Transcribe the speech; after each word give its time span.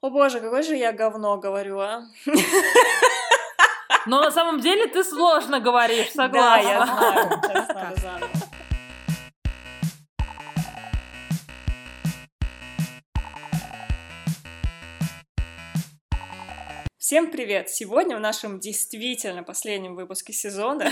О 0.00 0.10
боже, 0.10 0.40
какое 0.40 0.62
же 0.62 0.76
я 0.76 0.92
говно 0.92 1.38
говорю, 1.38 1.80
а? 1.80 2.04
Но 4.06 4.20
на 4.20 4.30
самом 4.30 4.60
деле 4.60 4.86
ты 4.86 5.02
сложно 5.02 5.58
говоришь, 5.58 6.12
согласна. 6.12 6.40
Да, 6.40 6.56
я 6.58 6.86
знаю. 6.86 7.40
Сейчас 7.42 7.68
надо 7.68 8.00
заново. 8.00 8.30
Всем 17.08 17.30
привет! 17.30 17.70
Сегодня 17.70 18.18
в 18.18 18.20
нашем 18.20 18.60
действительно 18.60 19.42
последнем 19.42 19.94
выпуске 19.94 20.34
сезона 20.34 20.90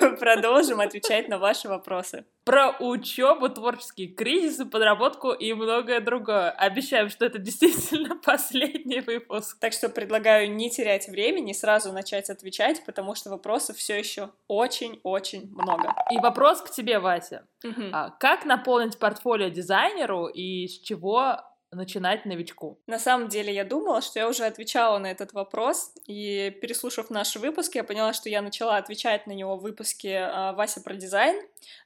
мы 0.00 0.16
продолжим 0.18 0.80
отвечать 0.80 1.28
на 1.28 1.38
ваши 1.38 1.68
вопросы. 1.68 2.24
Про 2.42 2.74
учебу, 2.80 3.48
творческие 3.48 4.08
кризисы, 4.08 4.64
подработку 4.64 5.30
и 5.30 5.52
многое 5.52 6.00
другое. 6.00 6.50
Обещаем, 6.50 7.10
что 7.10 7.26
это 7.26 7.38
действительно 7.38 8.16
последний 8.24 8.98
выпуск. 8.98 9.56
Так 9.60 9.72
что 9.72 9.88
предлагаю 9.88 10.50
не 10.50 10.68
терять 10.68 11.06
времени, 11.06 11.52
сразу 11.52 11.92
начать 11.92 12.28
отвечать, 12.28 12.84
потому 12.84 13.14
что 13.14 13.30
вопросов 13.30 13.76
все 13.76 13.96
еще 13.96 14.30
очень-очень 14.48 15.48
много. 15.52 15.94
И 16.10 16.18
вопрос 16.18 16.60
к 16.60 16.70
тебе, 16.70 16.98
Вася. 16.98 17.46
Мгм. 17.62 17.90
А 17.92 18.10
Как 18.10 18.44
наполнить 18.44 18.98
портфолио 18.98 19.46
дизайнеру 19.46 20.26
и 20.26 20.66
с 20.66 20.80
чего 20.80 21.38
начинать 21.72 22.24
новичку? 22.26 22.78
На 22.86 22.98
самом 22.98 23.28
деле 23.28 23.52
я 23.52 23.64
думала, 23.64 24.00
что 24.00 24.18
я 24.18 24.28
уже 24.28 24.44
отвечала 24.44 24.98
на 24.98 25.10
этот 25.10 25.32
вопрос, 25.32 25.92
и 26.06 26.56
переслушав 26.60 27.10
наш 27.10 27.36
выпуск, 27.36 27.74
я 27.74 27.84
поняла, 27.84 28.12
что 28.12 28.28
я 28.28 28.42
начала 28.42 28.76
отвечать 28.76 29.26
на 29.26 29.32
него 29.32 29.56
в 29.56 29.62
выпуске 29.62 30.18
а, 30.18 30.52
Вася 30.52 30.80
про 30.80 30.94
дизайн 30.94 31.40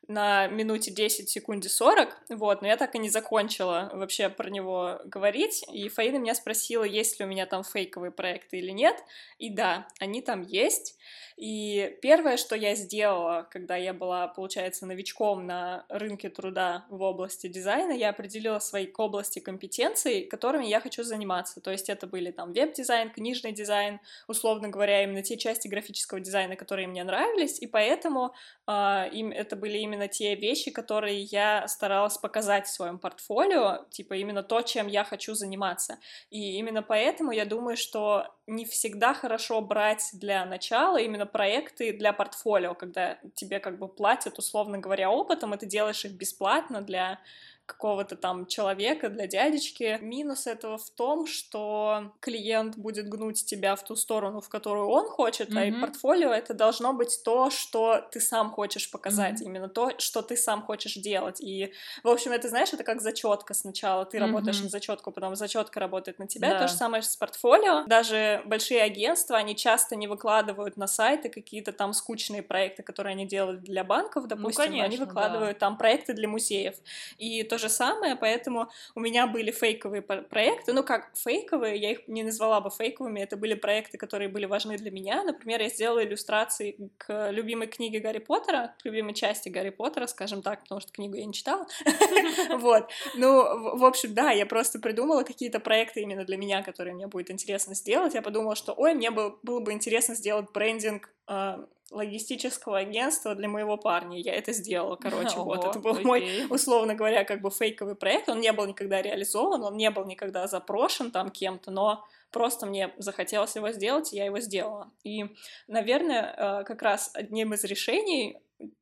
на 0.08 0.46
минуте 0.48 0.90
10 0.90 1.28
секунде 1.28 1.68
40, 1.68 2.16
вот, 2.30 2.62
но 2.62 2.68
я 2.68 2.76
так 2.76 2.94
и 2.94 2.98
не 2.98 3.08
закончила 3.08 3.90
вообще 3.92 4.28
про 4.28 4.48
него 4.50 5.00
говорить, 5.04 5.64
и 5.72 5.88
Фаина 5.88 6.18
меня 6.18 6.34
спросила, 6.34 6.84
есть 6.84 7.18
ли 7.18 7.26
у 7.26 7.28
меня 7.28 7.46
там 7.46 7.64
фейковые 7.64 8.10
проекты 8.10 8.58
или 8.58 8.70
нет, 8.70 8.96
и 9.38 9.50
да, 9.50 9.88
они 9.98 10.22
там 10.22 10.42
есть, 10.42 10.96
и 11.36 11.98
первое, 12.00 12.38
что 12.38 12.56
я 12.56 12.74
сделала, 12.74 13.46
когда 13.50 13.76
я 13.76 13.92
была, 13.92 14.26
получается, 14.26 14.86
новичком 14.86 15.46
на 15.46 15.84
рынке 15.90 16.30
труда 16.30 16.86
в 16.88 17.02
области 17.02 17.46
дизайна, 17.46 17.92
я 17.92 18.08
определила 18.08 18.58
свои 18.58 18.86
к 18.86 18.98
области 18.98 19.38
компетенций, 19.38 20.22
которыми 20.22 20.64
я 20.64 20.80
хочу 20.80 21.02
заниматься. 21.02 21.60
То 21.60 21.70
есть 21.70 21.90
это 21.90 22.06
были 22.06 22.30
там 22.30 22.54
веб-дизайн, 22.54 23.10
книжный 23.10 23.52
дизайн, 23.52 24.00
условно 24.28 24.68
говоря, 24.68 25.02
именно 25.02 25.22
те 25.22 25.36
части 25.36 25.68
графического 25.68 26.20
дизайна, 26.20 26.56
которые 26.56 26.88
мне 26.88 27.04
нравились, 27.04 27.58
и 27.60 27.66
поэтому 27.66 28.34
а, 28.66 29.06
им 29.12 29.30
это 29.30 29.56
были 29.56 29.76
именно 29.76 29.95
те 30.08 30.34
вещи, 30.34 30.70
которые 30.70 31.22
я 31.22 31.66
старалась 31.68 32.18
показать 32.18 32.66
в 32.66 32.72
своем 32.72 32.98
портфолио, 32.98 33.86
типа 33.90 34.14
именно 34.14 34.42
то, 34.42 34.62
чем 34.62 34.86
я 34.86 35.04
хочу 35.04 35.34
заниматься. 35.34 35.98
И 36.30 36.58
именно 36.58 36.82
поэтому 36.82 37.32
я 37.32 37.44
думаю, 37.44 37.76
что 37.76 38.26
не 38.46 38.64
всегда 38.64 39.14
хорошо 39.14 39.60
брать 39.60 40.10
для 40.12 40.44
начала 40.44 40.98
именно 40.98 41.26
проекты 41.26 41.92
для 41.92 42.12
портфолио, 42.12 42.74
когда 42.74 43.18
тебе 43.34 43.58
как 43.58 43.78
бы 43.78 43.88
платят, 43.88 44.38
условно 44.38 44.78
говоря, 44.78 45.10
опытом, 45.10 45.54
и 45.54 45.58
ты 45.58 45.66
делаешь 45.66 46.04
их 46.04 46.12
бесплатно 46.12 46.80
для 46.82 47.18
какого-то 47.66 48.16
там 48.16 48.46
человека, 48.46 49.08
для 49.10 49.26
дядечки. 49.26 49.98
Минус 50.00 50.46
этого 50.46 50.78
в 50.78 50.88
том, 50.90 51.26
что 51.26 52.12
клиент 52.20 52.76
будет 52.78 53.08
гнуть 53.08 53.44
тебя 53.44 53.76
в 53.76 53.84
ту 53.84 53.96
сторону, 53.96 54.40
в 54.40 54.48
которую 54.48 54.86
он 54.88 55.06
хочет, 55.08 55.56
а 55.56 55.64
и 55.66 55.72
портфолио 55.72 56.30
это 56.32 56.54
должно 56.54 56.92
быть 56.92 57.20
то, 57.24 57.50
что 57.50 58.00
ты 58.12 58.20
сам 58.20 58.50
хочешь 58.50 58.90
показать, 58.90 59.40
Мгм. 59.40 59.42
именно 59.42 59.68
то, 59.68 59.90
что 59.98 60.22
ты 60.22 60.36
сам 60.36 60.62
хочешь 60.62 60.94
делать. 60.94 61.40
И, 61.40 61.72
в 62.02 62.08
общем, 62.08 62.32
это, 62.32 62.48
знаешь, 62.48 62.72
это 62.72 62.84
как 62.84 63.00
зачетка 63.02 63.54
сначала. 63.54 64.04
Ты 64.06 64.18
работаешь 64.18 64.62
Мгм. 64.62 64.62
на 64.62 64.68
зачетку, 64.68 65.10
потом 65.12 65.34
зачетка 65.36 65.80
работает 65.80 66.18
на 66.18 66.26
тебя. 66.26 66.54
Да. 66.54 66.54
То 66.54 66.68
же 66.68 66.74
самое 66.74 67.02
с 67.02 67.16
портфолио. 67.16 67.84
Даже 67.86 68.42
большие 68.46 68.82
агентства, 68.82 69.36
они 69.36 69.56
часто 69.56 69.96
не 69.96 70.06
выкладывают 70.08 70.76
на 70.76 70.86
сайты 70.86 71.28
какие-то 71.28 71.72
там 71.72 71.92
скучные 71.92 72.42
проекты, 72.42 72.82
которые 72.82 73.12
они 73.12 73.26
делают 73.26 73.62
для 73.62 73.84
банков, 73.84 74.26
допустим. 74.28 74.80
они 74.80 74.96
Ну, 74.96 74.96
конечно, 74.96 75.06
выкладывают 75.06 75.58
там 75.58 75.78
проекты 75.78 76.12
для 76.14 76.28
музеев. 76.28 76.74
И 77.18 77.42
то 77.44 77.55
же 77.58 77.68
самое, 77.68 78.16
поэтому 78.16 78.68
у 78.94 79.00
меня 79.00 79.26
были 79.26 79.50
фейковые 79.50 80.02
проекты. 80.02 80.72
Ну, 80.72 80.82
как 80.82 81.10
фейковые, 81.16 81.76
я 81.76 81.92
их 81.92 82.08
не 82.08 82.22
назвала 82.22 82.60
бы 82.60 82.70
фейковыми. 82.70 83.20
Это 83.20 83.36
были 83.36 83.54
проекты, 83.54 83.98
которые 83.98 84.28
были 84.28 84.46
важны 84.46 84.76
для 84.76 84.90
меня. 84.90 85.22
Например, 85.22 85.60
я 85.62 85.68
сделала 85.68 86.04
иллюстрации 86.04 86.90
к 86.98 87.30
любимой 87.30 87.66
книге 87.66 88.00
Гарри 88.00 88.18
Поттера, 88.18 88.74
к 88.80 88.84
любимой 88.84 89.14
части 89.14 89.48
Гарри 89.48 89.70
Поттера, 89.70 90.06
скажем 90.06 90.42
так, 90.42 90.60
потому 90.62 90.80
что 90.80 90.92
книгу 90.92 91.16
я 91.16 91.24
не 91.24 91.32
читала. 91.32 91.66
Вот. 92.58 92.90
Ну, 93.14 93.76
в 93.76 93.84
общем, 93.84 94.14
да, 94.14 94.30
я 94.30 94.46
просто 94.46 94.78
придумала 94.78 95.22
какие-то 95.22 95.60
проекты 95.60 96.00
именно 96.00 96.24
для 96.24 96.36
меня, 96.36 96.62
которые 96.62 96.94
мне 96.94 97.06
будет 97.06 97.30
интересно 97.30 97.74
сделать. 97.74 98.14
Я 98.14 98.22
подумала, 98.22 98.56
что, 98.56 98.72
ой, 98.72 98.94
мне 98.94 99.10
бы- 99.10 99.38
было 99.42 99.60
бы 99.60 99.72
интересно 99.72 100.14
сделать 100.14 100.50
брендинг 100.52 101.10
э, 101.28 101.58
логистического 101.90 102.78
агентства 102.78 103.34
для 103.34 103.48
моего 103.48 103.76
парня. 103.76 104.18
Я 104.18 104.34
это 104.34 104.52
сделала, 104.52 104.96
короче, 104.96 105.36
вот. 105.38 105.64
Это 105.64 105.78
был 105.78 106.00
мой, 106.00 106.46
условно 106.50 106.94
говоря, 106.94 107.24
как 107.24 107.40
бы 107.40 107.50
фейковый 107.50 107.94
проект. 107.94 108.28
Он 108.28 108.40
не 108.40 108.52
был 108.52 108.66
никогда 108.66 109.02
реализован, 109.02 109.62
он 109.62 109.76
не 109.76 109.90
был 109.90 110.04
никогда 110.04 110.46
запрошен 110.46 111.10
там 111.10 111.30
кем-то, 111.30 111.70
но 111.70 112.04
просто 112.30 112.66
мне 112.66 112.92
захотелось 112.98 113.56
его 113.56 113.70
сделать, 113.72 114.12
и 114.12 114.16
я 114.16 114.24
его 114.24 114.40
сделала. 114.40 114.90
И, 115.04 115.24
наверное, 115.68 116.34
э, 116.36 116.64
как 116.64 116.82
раз 116.82 117.10
одним 117.14 117.54
из 117.54 117.64
решений 117.64 118.38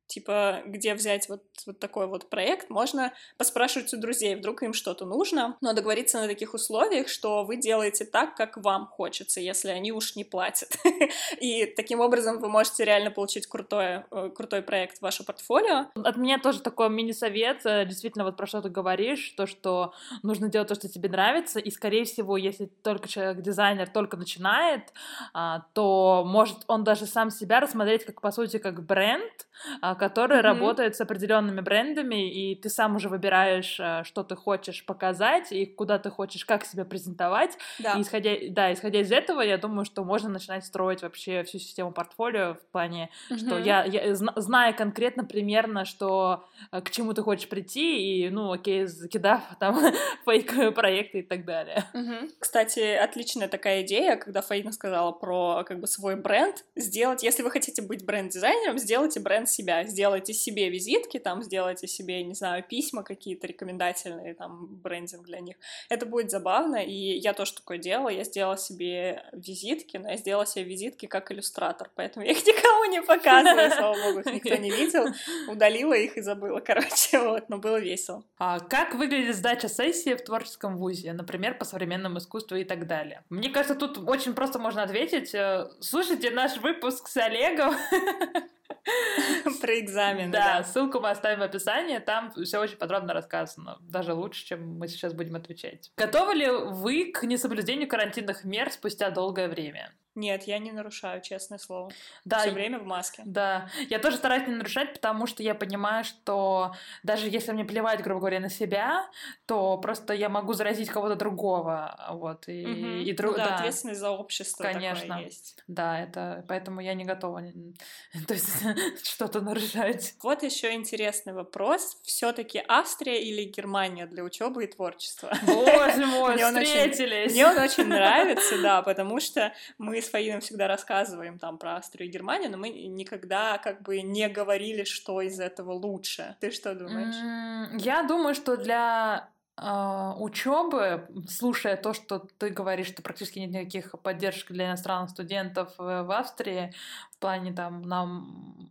типа, 0.07 0.61
где 0.65 0.93
взять 0.93 1.29
вот, 1.29 1.43
вот 1.65 1.79
такой 1.79 2.07
вот 2.07 2.29
проект, 2.29 2.69
можно 2.69 3.13
поспрашивать 3.37 3.93
у 3.93 3.97
друзей, 3.97 4.35
вдруг 4.35 4.63
им 4.63 4.73
что-то 4.73 5.05
нужно, 5.05 5.57
но 5.61 5.73
договориться 5.73 6.19
на 6.19 6.27
таких 6.27 6.53
условиях, 6.53 7.07
что 7.07 7.43
вы 7.43 7.57
делаете 7.57 8.05
так, 8.05 8.35
как 8.35 8.57
вам 8.57 8.87
хочется, 8.87 9.39
если 9.39 9.69
они 9.69 9.91
уж 9.91 10.15
не 10.15 10.23
платят. 10.23 10.77
И 11.39 11.65
таким 11.65 11.99
образом 11.99 12.39
вы 12.39 12.49
можете 12.49 12.85
реально 12.85 13.11
получить 13.11 13.47
крутое, 13.47 14.05
э, 14.11 14.29
крутой 14.29 14.61
проект 14.61 14.99
в 14.99 15.01
ваше 15.01 15.23
портфолио. 15.23 15.87
От 15.95 16.17
меня 16.17 16.39
тоже 16.39 16.61
такой 16.61 16.89
мини-совет, 16.89 17.65
э, 17.65 17.85
действительно, 17.85 18.25
вот 18.25 18.37
про 18.37 18.47
что 18.47 18.61
ты 18.61 18.69
говоришь, 18.69 19.33
то, 19.37 19.47
что 19.47 19.93
нужно 20.23 20.49
делать 20.49 20.67
то, 20.67 20.75
что 20.75 20.87
тебе 20.87 21.09
нравится, 21.09 21.59
и, 21.59 21.71
скорее 21.71 22.05
всего, 22.05 22.37
если 22.37 22.65
только 22.83 23.07
человек-дизайнер 23.07 23.89
только 23.89 24.17
начинает, 24.17 24.93
а, 25.33 25.65
то 25.73 26.23
может 26.25 26.59
он 26.67 26.83
даже 26.83 27.05
сам 27.05 27.29
себя 27.29 27.59
рассмотреть 27.59 28.05
как, 28.05 28.21
по 28.21 28.31
сути, 28.31 28.57
как 28.57 28.85
бренд, 28.85 29.47
а, 29.81 29.94
который 29.95 30.37
Мгм. 30.37 30.45
работает 30.45 30.95
с 30.95 31.01
определенными 31.01 31.61
брендами, 31.61 32.31
и 32.31 32.55
ты 32.55 32.69
сам 32.69 32.95
уже 32.95 33.09
выбираешь, 33.09 33.77
а, 33.79 34.03
что 34.03 34.23
ты 34.23 34.35
хочешь 34.35 34.85
показать, 34.85 35.51
и 35.51 35.65
куда 35.65 35.97
ты 35.99 36.09
хочешь, 36.09 36.45
как 36.45 36.65
себя 36.65 36.85
презентовать, 36.85 37.57
Да. 37.79 37.93
и 37.97 38.01
исходя, 38.01 38.31
да, 38.49 38.71
исходя 38.73 38.99
из 39.01 39.11
этого, 39.11 39.41
я 39.41 39.57
думаю, 39.57 39.85
что 39.85 40.03
можно 40.03 40.29
начинать 40.29 40.65
строить 40.65 41.01
вообще 41.01 41.43
всю 41.43 41.59
систему 41.59 41.91
портфолио 41.91 42.55
в 42.55 42.65
плане 42.71 43.09
что 43.35 43.55
Мгм. 43.55 43.63
я, 43.63 43.83
я 43.85 44.15
зна- 44.15 44.33
зная 44.35 44.73
конкретно 44.73 45.23
примерно, 45.25 45.85
что 45.85 46.45
э, 46.71 46.81
к 46.81 46.89
чему 46.91 47.13
ты 47.13 47.21
хочешь 47.21 47.47
прийти, 47.49 48.25
и, 48.25 48.29
ну, 48.29 48.51
окей, 48.51 48.85
закидав 48.85 49.41
там 49.59 49.77
фейковые 50.25 50.71
проекты 50.71 51.19
и 51.19 51.23
так 51.23 51.45
далее. 51.45 51.83
Мгм. 51.93 52.29
Кстати, 52.39 52.79
отличная 52.95 53.47
такая 53.47 53.81
идея, 53.83 54.15
когда 54.17 54.41
Фаина 54.41 54.71
сказала 54.71 55.11
про 55.11 55.63
как 55.65 55.79
бы 55.79 55.87
свой 55.87 56.15
бренд, 56.15 56.65
сделать, 56.75 57.23
если 57.23 57.43
вы 57.43 57.51
хотите 57.51 57.81
быть 57.81 58.05
бренд-дизайнером, 58.05 58.77
сделайте 58.77 59.19
бренд 59.19 59.49
себя, 59.49 59.83
сделайте 59.89 60.33
себе 60.33 60.69
визитки, 60.69 61.19
там, 61.19 61.43
сделайте 61.43 61.87
себе, 61.87 62.23
не 62.23 62.33
знаю, 62.33 62.63
письма 62.63 63.03
какие-то 63.03 63.47
рекомендательные, 63.47 64.33
там, 64.33 64.67
брендинг 64.67 65.25
для 65.25 65.39
них. 65.39 65.55
Это 65.89 66.05
будет 66.05 66.31
забавно, 66.31 66.77
и 66.77 66.93
я 66.93 67.33
тоже 67.33 67.53
такое 67.53 67.77
делала, 67.77 68.09
я 68.09 68.23
сделала 68.23 68.57
себе 68.57 69.23
визитки, 69.33 69.97
но 69.97 70.09
я 70.11 70.17
сделала 70.17 70.45
себе 70.45 70.65
визитки 70.65 71.05
как 71.05 71.31
иллюстратор, 71.31 71.89
поэтому 71.95 72.25
я 72.25 72.31
их 72.31 72.37
никому 72.45 72.85
не 72.91 73.01
показываю, 73.01 73.71
слава 73.71 73.95
богу, 74.03 74.19
их 74.19 74.25
никто 74.25 74.55
не 74.55 74.71
видел, 74.71 75.05
удалила 75.47 75.93
их 75.93 76.17
и 76.17 76.21
забыла, 76.21 76.59
короче, 76.59 77.19
вот, 77.23 77.49
но 77.49 77.57
было 77.57 77.79
весело. 77.79 78.23
А 78.37 78.59
как 78.59 78.95
выглядит 78.95 79.35
сдача 79.35 79.67
сессии 79.69 80.13
в 80.15 80.23
творческом 80.23 80.77
вузе, 80.77 81.13
например, 81.13 81.57
по 81.57 81.65
современному 81.65 82.17
искусству 82.17 82.57
и 82.57 82.63
так 82.63 82.87
далее? 82.87 83.23
Мне 83.29 83.49
кажется, 83.49 83.75
тут 83.75 83.97
очень 84.07 84.33
просто 84.33 84.59
можно 84.59 84.83
ответить. 84.83 85.33
э, 85.33 85.67
Слушайте 85.79 86.31
наш 86.31 86.57
выпуск 86.57 87.07
с 87.07 87.17
Олегом. 87.17 87.75
Про 89.61 89.79
экзамены, 89.79 90.31
Да, 90.31 90.57
да. 90.57 90.63
ссылку 90.63 90.99
мы 90.99 91.09
оставим 91.09 91.39
в 91.39 91.43
описании, 91.43 91.99
там 91.99 92.31
все 92.31 92.59
очень 92.59 92.77
подробно 92.77 93.13
рассказано, 93.13 93.77
даже 93.81 94.13
лучше, 94.13 94.45
чем 94.45 94.77
мы 94.77 94.87
сейчас 94.87 95.13
будем 95.13 95.35
отвечать. 95.35 95.91
Готовы 95.97 96.33
ли 96.35 96.49
вы 96.49 97.11
к 97.11 97.23
несоблюдению 97.23 97.87
карантинных 97.87 98.43
мер 98.43 98.71
спустя 98.71 99.09
долгое 99.09 99.47
время? 99.47 99.93
Нет, 100.15 100.43
я 100.43 100.59
не 100.59 100.71
нарушаю, 100.71 101.21
честное 101.21 101.57
слово. 101.59 101.91
Да, 102.23 102.39
Все 102.39 102.51
время 102.51 102.79
в 102.79 102.85
маске. 102.85 103.21
Да, 103.25 103.69
я 103.89 103.99
тоже 103.99 104.15
стараюсь 104.15 104.47
не 104.47 104.55
нарушать, 104.55 104.93
потому 104.93 105.27
что 105.27 105.43
я 105.43 105.53
понимаю, 105.55 106.05
что 106.05 106.73
даже 107.03 107.27
если 107.29 107.51
мне 107.51 107.65
плевать, 107.65 108.01
грубо 108.01 108.21
говоря, 108.21 108.39
на 108.39 108.49
себя, 108.49 109.09
то 109.45 109.77
просто 109.77 110.13
я 110.13 110.29
могу 110.29 110.53
заразить 110.53 110.89
кого-то 110.89 111.15
другого, 111.15 111.99
вот, 112.11 112.47
и, 112.47 112.65
Мгм. 112.65 113.01
и 113.01 113.11
друг- 113.11 113.31
Ну 113.33 113.37
да, 113.37 113.49
да, 113.49 113.55
ответственность 113.57 113.99
за 113.99 114.09
общество 114.11 114.63
Конечно. 114.63 115.19
есть. 115.19 115.61
да, 115.67 115.99
это, 115.99 116.45
поэтому 116.47 116.79
я 116.79 116.93
не 116.93 117.03
готова, 117.03 117.41
то 118.27 118.33
есть 118.33 118.49
что-то 119.03 119.41
нарушать. 119.41 120.15
Вот 120.23 120.43
еще 120.43 120.73
интересный 120.73 121.33
вопрос. 121.33 121.97
Все-таки 122.03 122.63
Австрия 122.67 123.21
или 123.21 123.43
Германия 123.43 124.05
для 124.05 124.23
учебы 124.23 124.63
и 124.63 124.67
творчества? 124.67 125.33
Боже 125.43 126.05
мой, 126.05 126.37
встретились! 126.41 127.33
Мне 127.33 127.45
он 127.47 127.57
очень 127.57 127.85
нравится, 127.87 128.61
да, 128.61 128.81
потому 128.81 129.19
что 129.19 129.51
мы 129.77 130.04
с 130.05 130.09
Фаином 130.09 130.41
всегда 130.41 130.67
рассказываем 130.67 131.39
там 131.39 131.57
про 131.57 131.75
Австрию 131.75 132.07
и 132.07 132.11
Германию, 132.11 132.51
но 132.51 132.57
мы 132.57 132.69
никогда 132.69 133.57
как 133.57 133.81
бы 133.81 134.01
не 134.01 134.29
говорили, 134.29 134.83
что 134.83 135.21
из 135.21 135.39
этого 135.39 135.73
лучше. 135.73 136.35
Ты 136.39 136.51
что 136.51 136.75
думаешь? 136.75 137.81
Я 137.83 138.03
думаю, 138.03 138.35
что 138.35 138.57
для 138.57 139.29
учебы, 139.57 141.07
слушая 141.29 141.77
то, 141.77 141.93
что 141.93 142.19
ты 142.37 142.49
говоришь, 142.49 142.87
что 142.87 143.01
практически 143.01 143.39
нет 143.39 143.51
никаких 143.51 143.91
поддержек 144.01 144.51
для 144.51 144.67
иностранных 144.67 145.11
студентов 145.11 145.73
э, 145.79 146.03
в 146.03 146.11
Австрии 146.11 146.73
в 147.11 147.19
плане 147.19 147.53
там 147.53 147.81
на 147.81 148.05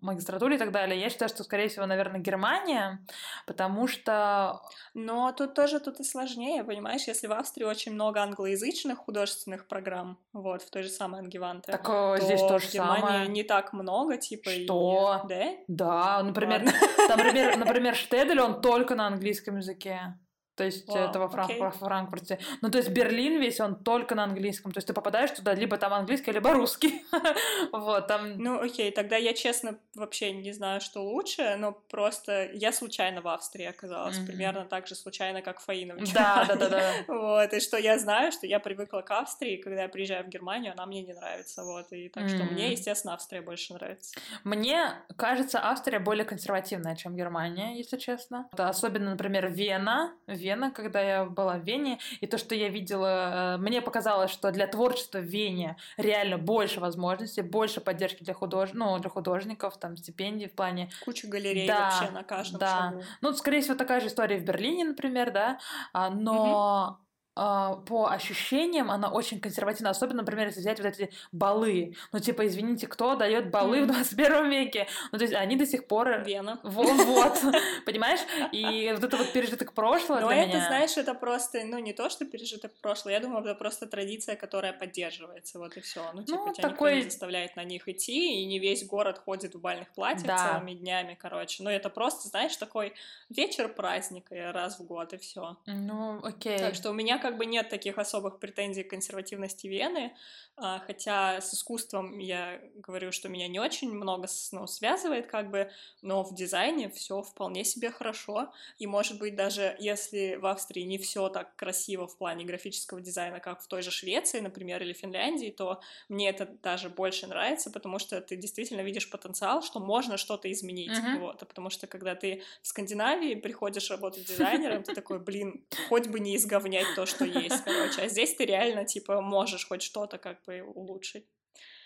магистратуре 0.02 0.56
и 0.56 0.58
так 0.58 0.72
далее, 0.72 1.00
я 1.00 1.08
считаю, 1.08 1.31
что, 1.31 1.42
скорее 1.42 1.69
всего, 1.69 1.86
наверное, 1.86 2.20
Германия, 2.20 3.00
потому 3.46 3.88
что 3.88 4.60
Но 4.92 5.32
тут 5.32 5.54
тоже 5.54 5.81
тут 5.81 6.00
и 6.00 6.04
сложнее, 6.04 6.62
понимаешь, 6.62 7.04
если 7.08 7.26
в 7.26 7.32
Австрии 7.32 7.64
очень 7.64 7.92
много 7.94 8.20
англоязычных 8.20 8.98
художественных 8.98 9.66
программ, 9.66 10.19
вот, 10.34 10.60
в 10.62 10.70
той 10.70 10.82
же 10.82 10.90
самой 10.90 11.20
Ангеванте, 11.20 11.72
так 11.72 11.88
э, 11.88 12.19
здесь 12.20 12.40
то 12.40 12.48
то 12.48 12.58
же 12.58 12.69
в 12.69 12.72
Германии 12.75 13.00
самое. 13.00 13.28
не 13.28 13.42
так 13.42 13.72
много, 13.72 14.19
типа... 14.19 14.50
и- 14.50 14.64
Что? 14.64 15.22
Да? 15.26 15.44
Да, 15.66 16.22
например, 16.22 16.62
например, 17.08 17.56
например, 17.56 17.94
Штедель, 17.96 18.40
он 18.40 18.60
только 18.60 18.94
на 18.94 19.06
английском 19.06 19.56
языке. 19.56 20.19
То 20.56 20.65
есть 20.65 20.87
Вау, 20.89 21.09
это 21.11 21.19
во 21.19 21.27
Франк- 21.29 21.59
во 21.59 21.71
Франкфурте. 21.71 22.39
Ну, 22.61 22.71
то 22.71 22.79
есть 22.79 22.91
Берлин 22.91 23.41
весь, 23.41 23.61
он 23.61 23.75
только 23.75 24.15
на 24.15 24.25
английском. 24.25 24.73
То 24.73 24.79
есть 24.79 24.87
ты 24.87 24.93
попадаешь 24.95 25.31
туда, 25.33 25.53
либо 25.55 25.77
там 25.79 25.93
английский, 25.93 26.33
либо 26.33 26.53
русский. 26.53 27.05
Вот, 27.73 28.06
там... 28.06 28.39
Ну, 28.39 28.61
окей, 28.61 28.91
тогда 28.93 29.17
я, 29.17 29.33
честно, 29.33 29.79
вообще 29.95 30.33
не 30.33 30.53
знаю, 30.53 30.81
что 30.81 31.03
лучше, 31.03 31.56
но 31.59 31.73
просто 31.73 32.51
я 32.53 32.73
случайно 32.73 33.21
в 33.21 33.29
Австрии 33.29 33.67
оказалась, 33.67 34.17
Мгм. 34.19 34.27
примерно 34.27 34.65
так 34.65 34.87
же 34.87 34.95
случайно, 34.95 35.43
как 35.43 35.61
Фаина 35.61 35.97
Да, 36.15 36.45
да, 36.47 36.55
да, 36.56 36.69
да. 36.69 36.93
Вот, 37.09 37.53
и 37.53 37.61
что 37.61 37.77
я 37.77 37.99
знаю, 37.99 38.31
что 38.33 38.47
я 38.47 38.61
привыкла 38.61 39.01
к 39.01 39.11
Австрии, 39.11 39.56
когда 39.56 39.83
я 39.83 39.89
приезжаю 39.89 40.25
в 40.25 40.29
Германию, 40.29 40.73
она 40.73 40.87
мне 40.87 41.03
не 41.03 41.12
нравится, 41.15 41.65
вот, 41.65 41.93
и 41.93 42.09
так 42.09 42.29
что 42.29 42.45
Мгм. 42.45 42.53
мне, 42.53 42.73
естественно, 42.73 43.15
Австрия 43.15 43.41
больше 43.43 43.75
нравится. 43.75 44.15
Мне 44.45 44.93
кажется, 45.17 45.59
Австрия 45.62 45.99
более 45.99 46.25
консервативная, 46.25 46.97
чем 46.97 47.17
Германия, 47.17 47.77
если 47.77 47.97
честно. 47.99 48.49
Это 48.53 48.69
особенно, 48.69 49.11
например, 49.11 49.51
Вена. 49.51 50.12
Вена, 50.44 50.70
когда 50.70 51.00
я 51.00 51.25
была 51.25 51.56
в 51.56 51.64
Вене, 51.64 51.99
и 52.20 52.26
то, 52.26 52.38
что 52.38 52.55
я 52.55 52.69
видела, 52.69 53.55
э, 53.55 53.58
мне 53.58 53.81
показалось, 53.81 54.31
что 54.31 54.50
для 54.52 54.67
творчества 54.67 55.19
в 55.19 55.25
Вене 55.25 55.76
реально 55.96 56.38
больше 56.38 56.81
возможностей, 56.81 57.43
больше 57.43 57.81
поддержки 57.81 58.23
для, 58.23 58.35
худож... 58.35 58.70
ну, 58.73 58.99
для 58.99 59.11
художников, 59.11 59.79
там, 59.79 59.96
стипендий 59.96 60.49
в 60.49 60.52
плане 60.52 60.91
Куча 61.05 61.26
галерей 61.26 61.67
Да, 61.67 61.91
вообще 61.91 62.11
на 62.12 62.23
каждом 62.23 62.61
да. 62.61 62.79
шагу. 62.79 63.02
Ну, 63.20 63.32
скорее 63.32 63.61
всего, 63.61 63.75
такая 63.75 64.00
же 64.00 64.08
история 64.08 64.38
в 64.38 64.44
Берлине, 64.44 64.85
например, 64.85 65.31
да, 65.31 65.58
а, 65.93 66.11
но 66.11 66.99
а, 67.00 67.04
по 67.34 68.08
ощущениям 68.10 68.90
она 68.90 69.10
очень 69.10 69.40
консервативна, 69.40 69.90
особенно, 69.90 70.19
например, 70.22 70.46
если 70.46 70.60
взять 70.60 70.78
вот 70.78 70.86
эти 70.86 71.10
балы. 71.32 71.96
Ну, 72.12 72.20
типа, 72.20 72.46
извините, 72.46 72.86
кто 72.86 73.16
дает 73.16 73.50
балы 73.50 73.81
в 73.81 73.84
Мгм. 73.86 73.92
21 73.94 74.50
веке? 74.50 74.86
Ну, 75.10 75.19
то 75.19 75.25
есть 75.25 75.34
они 75.34 75.56
до 75.56 75.66
сих 75.66 75.86
пор... 75.88 76.22
Вена. 76.25 76.60
Во- 76.62 76.84
Вот, 76.84 77.38
понимаешь? 77.86 78.20
И 78.52 78.92
вот 78.94 79.02
это 79.04 79.16
вот 79.16 79.32
пережиток 79.32 79.72
прошлого 79.72 80.20
Но 80.20 80.31
это, 80.31 80.48
меня... 80.48 80.66
знаешь, 80.66 80.96
это 80.96 81.14
просто, 81.14 81.64
ну, 81.64 81.78
не 81.78 81.92
то, 81.92 82.08
что 82.08 82.25
пережиток 82.25 82.72
прошлого, 82.81 83.12
я 83.12 83.20
думаю, 83.20 83.42
это 83.44 83.54
просто 83.54 83.86
традиция, 83.86 84.36
которая 84.36 84.72
поддерживается, 84.72 85.58
вот 85.58 85.76
и 85.76 85.81
все. 85.81 86.04
Ну, 86.14 86.22
типа, 86.22 86.38
Ну, 86.46 86.52
тебя 86.52 86.69
такой- 86.69 86.92
никто 86.94 87.04
не 87.04 87.10
заставляет 87.10 87.56
на 87.56 87.64
них 87.64 87.88
идти, 87.88 88.42
и 88.42 88.46
не 88.46 88.58
весь 88.60 88.86
город 88.86 89.19
ходит 89.19 89.54
в 89.54 89.60
бальных 89.60 89.88
платьях 89.88 90.26
Да. 90.26 90.52
целыми 90.52 90.75
днями, 90.75 91.16
короче. 91.20 91.62
Но 91.64 91.70
это 91.70 91.90
просто, 91.90 92.28
знаешь, 92.28 92.56
такой 92.56 92.94
вечер 93.28 93.69
праздника 93.69 94.52
раз 94.52 94.78
в 94.78 94.84
год, 94.86 95.12
и 95.12 95.16
все. 95.16 95.56
Ну, 95.66 96.20
окей. 96.25 96.58
Так 96.58 96.75
что 96.76 96.90
у 96.90 96.92
меня 96.92 97.19
как 97.25 97.38
бы 97.38 97.47
нет 97.47 97.71
таких 97.71 97.97
особых 97.97 98.38
претензий 98.38 98.82
к 98.82 98.91
консервативности 98.91 99.67
Вены, 99.67 100.15
а, 100.56 100.79
хотя 100.87 101.41
с 101.41 101.55
искусством 101.55 102.19
я 102.19 102.61
говорю, 102.75 103.12
что 103.12 103.31
меня 103.31 103.49
не 103.49 103.59
очень 103.59 103.91
много 103.93 104.29
ну, 104.53 104.67
связывает, 104.67 105.26
как 105.26 105.50
бы, 105.50 105.71
но 106.03 106.23
в 106.23 106.35
дизайне 106.35 106.91
все 106.91 107.23
вполне 107.23 107.65
себе 107.65 107.91
хорошо. 107.91 108.53
И, 108.79 108.87
может 108.87 109.19
быть, 109.19 109.37
даже 109.37 109.75
если 109.81 110.37
в 110.37 110.44
Австрии 110.44 110.82
не 110.82 110.99
все 110.99 111.31
так 111.31 111.56
красиво 111.56 112.06
в 112.06 112.19
плане 112.19 112.44
графического 112.44 113.00
дизайна, 113.00 113.41
как 113.41 113.62
в 113.62 113.69
той 113.69 113.81
же 113.81 113.91
Швеции, 113.91 114.41
например, 114.41 114.82
или 114.82 114.93
Финляндии, 114.93 115.50
то 115.50 115.81
мне 116.11 116.29
это 116.29 116.44
даже 116.62 116.91
больше 116.91 117.27
нравится, 117.27 117.70
потому 117.70 117.99
что 117.99 118.20
ты 118.20 118.37
действительно 118.37 118.82
видишь 118.82 119.09
потенциал, 119.09 119.62
что 119.62 119.81
можно 119.81 120.19
что-то 120.19 120.53
изменить. 120.53 120.91
Мгм. 120.99 121.20
Вот. 121.20 121.43
А 121.43 121.47
потому 121.47 121.70
что 121.70 121.87
когда 121.87 122.15
ты 122.15 122.43
в 122.61 122.67
Скандинавии 122.67 123.35
приходишь 123.35 123.91
работать 123.91 124.25
дизайнером, 124.25 124.82
ты 124.82 124.93
такой, 124.93 125.19
блин, 125.19 125.65
хоть 125.88 126.09
бы 126.09 126.20
не 126.20 126.37
изговнять 126.37 126.87
то, 126.94 127.06
что 127.06 127.13
есть, 127.22 127.62
короче. 127.64 128.02
А 128.02 128.08
здесь 128.08 128.34
ты 128.34 128.44
реально, 128.46 128.84
типа, 128.84 129.20
можешь 129.20 129.66
хоть 129.69 129.82
что-то 129.82 130.19
как 130.19 130.43
бы 130.44 130.62
улучшить. 130.62 131.26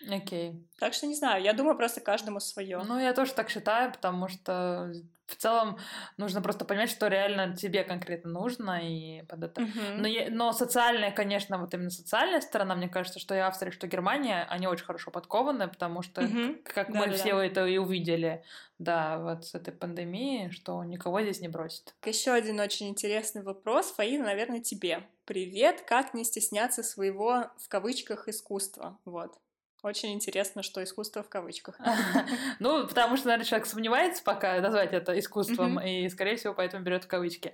Окей. 0.09 0.65
Так 0.79 0.93
что 0.93 1.05
не 1.07 1.15
знаю, 1.15 1.43
я 1.43 1.53
думаю, 1.53 1.75
просто 1.77 1.99
каждому 2.01 2.39
свое. 2.39 2.81
Ну, 2.87 2.97
я 2.97 3.13
тоже 3.13 3.33
так 3.33 3.49
считаю, 3.49 3.91
потому 3.91 4.29
что 4.29 4.91
в 5.27 5.35
целом 5.35 5.77
нужно 6.17 6.41
просто 6.41 6.63
понимать, 6.65 6.89
что 6.89 7.07
реально 7.07 7.55
тебе 7.55 7.83
конкретно 7.83 8.31
нужно, 8.31 8.79
и 8.81 9.21
под 9.23 9.43
это 9.43 9.67
Но, 9.97 10.07
я- 10.07 10.29
но 10.31 10.53
социальная, 10.53 11.11
конечно, 11.11 11.59
вот 11.59 11.73
именно 11.73 11.89
социальная 11.91 12.41
сторона, 12.41 12.75
мне 12.75 12.87
кажется, 12.89 13.19
что 13.19 13.35
и 13.35 13.39
Австрия, 13.39 13.71
что 13.71 13.87
Германия, 13.87 14.47
они 14.49 14.67
очень 14.67 14.85
хорошо 14.85 15.11
подкованы, 15.11 15.67
потому 15.67 16.01
что, 16.01 16.21
к- 16.63 16.73
как 16.73 16.89
мы 16.89 17.01
Да-да-да. 17.05 17.17
все 17.17 17.37
это 17.39 17.65
и 17.67 17.77
увидели, 17.77 18.43
да, 18.79 19.19
вот 19.19 19.45
с 19.45 19.53
этой 19.53 19.73
пандемией, 19.73 20.49
что 20.49 20.81
никого 20.83 21.21
здесь 21.21 21.41
не 21.41 21.49
бросит. 21.49 21.93
Еще 22.05 22.31
один 22.31 22.59
очень 22.59 22.87
интересный 22.87 23.43
вопрос, 23.43 23.91
Фаина, 23.91 24.23
наверное, 24.25 24.61
тебе. 24.61 25.03
Привет, 25.29 25.83
как 25.87 26.15
не 26.15 26.23
стесняться 26.23 26.81
своего, 26.81 27.51
в 27.59 27.69
кавычках, 27.69 28.27
искусства? 28.27 28.97
Вот. 29.05 29.37
Очень 29.83 30.13
интересно, 30.13 30.63
что 30.63 30.83
искусство 30.83 31.21
в 31.21 31.29
кавычках. 31.29 31.79
Ну, 32.59 32.87
потому 32.87 33.15
что, 33.15 33.27
наверное, 33.27 33.45
человек 33.45 33.67
сомневается 33.67 34.23
пока 34.23 34.59
назвать 34.59 34.91
это 34.91 35.19
искусством, 35.19 35.79
и, 35.79 36.09
скорее 36.09 36.35
всего, 36.35 36.55
поэтому 36.55 36.83
берет 36.83 37.03
в 37.03 37.07
кавычки. 37.07 37.53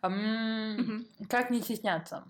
Как 0.00 1.50
не 1.50 1.60
стесняться? 1.62 2.24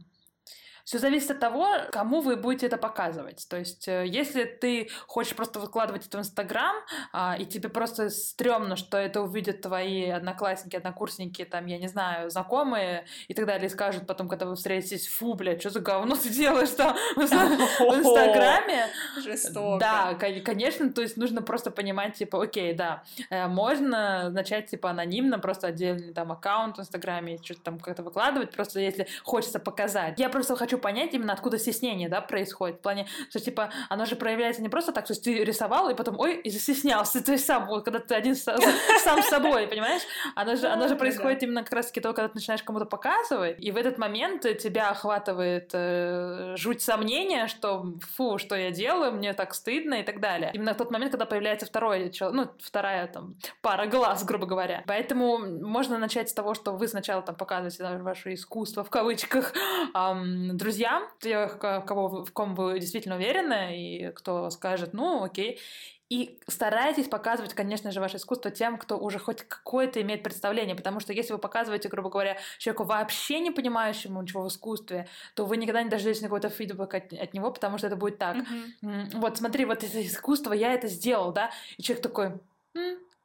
Все 0.86 0.98
зависит 1.00 1.32
от 1.32 1.40
того, 1.40 1.66
кому 1.90 2.20
вы 2.20 2.36
будете 2.36 2.66
это 2.66 2.76
показывать. 2.76 3.44
То 3.50 3.56
есть, 3.58 3.88
э, 3.88 4.06
если 4.06 4.44
ты 4.44 4.88
хочешь 5.08 5.34
просто 5.34 5.58
выкладывать 5.58 6.06
это 6.06 6.18
в 6.18 6.20
Инстаграм, 6.20 6.76
а, 7.12 7.36
и 7.36 7.44
тебе 7.44 7.68
просто 7.68 8.08
стрёмно, 8.08 8.76
что 8.76 8.96
это 8.96 9.20
увидят 9.20 9.62
твои 9.62 10.08
одноклассники, 10.08 10.76
однокурсники, 10.76 11.44
там, 11.44 11.66
я 11.66 11.78
не 11.78 11.88
знаю, 11.88 12.30
знакомые 12.30 13.04
и 13.26 13.34
так 13.34 13.46
далее, 13.46 13.66
и 13.66 13.68
скажут 13.68 14.06
потом, 14.06 14.28
когда 14.28 14.46
вы 14.46 14.54
встретитесь, 14.54 15.08
фу, 15.08 15.34
блядь, 15.34 15.58
что 15.60 15.70
за 15.70 15.80
говно 15.80 16.14
ты 16.14 16.28
делаешь 16.28 16.70
там 16.70 16.96
в 17.16 17.18
Инста- 17.18 17.56
в 17.80 17.98
Инстаграме? 17.98 18.86
Жестоко. 19.24 19.80
Да, 19.80 20.14
кон- 20.14 20.40
конечно, 20.44 20.92
то 20.92 21.02
есть 21.02 21.16
нужно 21.16 21.42
просто 21.42 21.72
понимать, 21.72 22.14
типа, 22.14 22.40
окей, 22.40 22.72
да, 22.74 23.02
э, 23.30 23.48
можно 23.48 24.30
начать, 24.30 24.68
типа, 24.68 24.90
анонимно, 24.90 25.40
просто 25.40 25.66
отдельный 25.66 26.14
там 26.14 26.30
аккаунт 26.30 26.76
в 26.76 26.80
Инстаграме, 26.80 27.38
что-то 27.42 27.62
там 27.62 27.80
как-то 27.80 28.04
выкладывать, 28.04 28.52
просто 28.52 28.78
если 28.78 29.08
хочется 29.24 29.58
показать. 29.58 30.20
Я 30.20 30.28
просто 30.28 30.54
хочу 30.54 30.75
понять 30.78 31.14
именно, 31.14 31.32
откуда 31.32 31.58
стеснение, 31.58 32.08
да, 32.08 32.20
происходит, 32.20 32.78
в 32.78 32.80
плане, 32.80 33.06
что, 33.30 33.40
типа, 33.40 33.70
оно 33.88 34.04
же 34.04 34.16
проявляется 34.16 34.62
не 34.62 34.68
просто 34.68 34.92
так, 34.92 35.06
то 35.06 35.12
есть 35.12 35.24
ты 35.24 35.44
рисовал, 35.44 35.88
и 35.90 35.94
потом, 35.94 36.18
ой, 36.18 36.36
и 36.36 36.50
застеснялся, 36.50 37.22
ты 37.24 37.38
сам, 37.38 37.66
вот, 37.66 37.84
когда 37.84 37.98
ты 37.98 38.14
один 38.14 38.36
сам 38.36 39.22
с 39.22 39.28
собой, 39.28 39.66
понимаешь? 39.66 40.02
Оно 40.34 40.56
же, 40.56 40.66
оно 40.68 40.88
же 40.88 40.96
происходит 40.96 41.42
именно 41.42 41.62
как 41.62 41.72
раз-таки 41.72 42.00
то, 42.00 42.12
когда 42.12 42.28
ты 42.28 42.34
начинаешь 42.34 42.62
кому-то 42.62 42.84
показывать, 42.86 43.56
и 43.60 43.70
в 43.70 43.76
этот 43.76 43.98
момент 43.98 44.42
тебя 44.42 44.90
охватывает 44.90 45.70
э, 45.72 46.54
жуть 46.56 46.82
сомнения, 46.82 47.46
что 47.48 47.94
фу, 48.16 48.38
что 48.38 48.54
я 48.56 48.70
делаю, 48.70 49.12
мне 49.12 49.32
так 49.32 49.54
стыдно 49.54 49.94
и 49.94 50.02
так 50.02 50.20
далее. 50.20 50.50
Именно 50.54 50.74
в 50.74 50.76
тот 50.76 50.90
момент, 50.90 51.12
когда 51.12 51.26
появляется 51.26 51.66
второй 51.66 52.10
человек, 52.10 52.36
ну, 52.36 52.50
вторая 52.60 53.06
там 53.06 53.36
пара 53.62 53.86
глаз, 53.86 54.24
грубо 54.24 54.46
говоря. 54.46 54.84
Поэтому 54.86 55.38
можно 55.38 55.98
начать 55.98 56.28
с 56.28 56.32
того, 56.32 56.54
что 56.54 56.72
вы 56.72 56.88
сначала 56.88 57.22
там 57.22 57.34
показываете 57.34 58.02
ваше 58.02 58.34
искусство 58.34 58.84
в 58.84 58.90
кавычках 58.90 59.52
ам, 59.94 60.56
друзьям, 60.66 61.04
тех, 61.20 61.58
ко- 61.58 61.80
кого 61.80 62.24
в 62.24 62.32
ком 62.32 62.56
вы 62.56 62.80
действительно 62.80 63.14
уверены, 63.14 63.78
и 63.78 64.10
кто 64.10 64.50
скажет, 64.50 64.94
ну, 64.94 65.22
окей. 65.22 65.60
И 66.08 66.40
старайтесь 66.48 67.06
показывать, 67.08 67.54
конечно 67.54 67.92
же, 67.92 68.00
ваше 68.00 68.16
искусство 68.16 68.50
тем, 68.50 68.78
кто 68.78 68.98
уже 68.98 69.18
хоть 69.18 69.42
какое-то 69.42 70.00
имеет 70.02 70.24
представление, 70.24 70.74
потому 70.74 70.98
что 70.98 71.12
если 71.12 71.32
вы 71.32 71.38
показываете, 71.38 71.88
грубо 71.88 72.10
говоря, 72.10 72.36
человеку 72.58 72.84
вообще 72.84 73.38
не 73.40 73.52
понимающему 73.52 74.20
ничего 74.22 74.42
в 74.42 74.48
искусстве, 74.48 75.08
то 75.34 75.44
вы 75.44 75.56
никогда 75.56 75.82
не 75.82 75.88
дождетесь 75.88 76.20
какой-то 76.20 76.48
фидбэк 76.48 76.94
от, 76.94 77.12
от 77.12 77.34
него, 77.34 77.50
потому 77.52 77.78
что 77.78 77.86
это 77.86 77.96
будет 77.96 78.18
так. 78.18 78.36
Mm-hmm. 78.36 79.20
Вот 79.20 79.36
смотри, 79.38 79.64
вот 79.64 79.84
это 79.84 80.04
искусство, 80.04 80.52
я 80.52 80.72
это 80.74 80.88
сделал, 80.88 81.32
да? 81.32 81.50
И 81.76 81.82
человек 81.82 82.02
такой, 82.02 82.32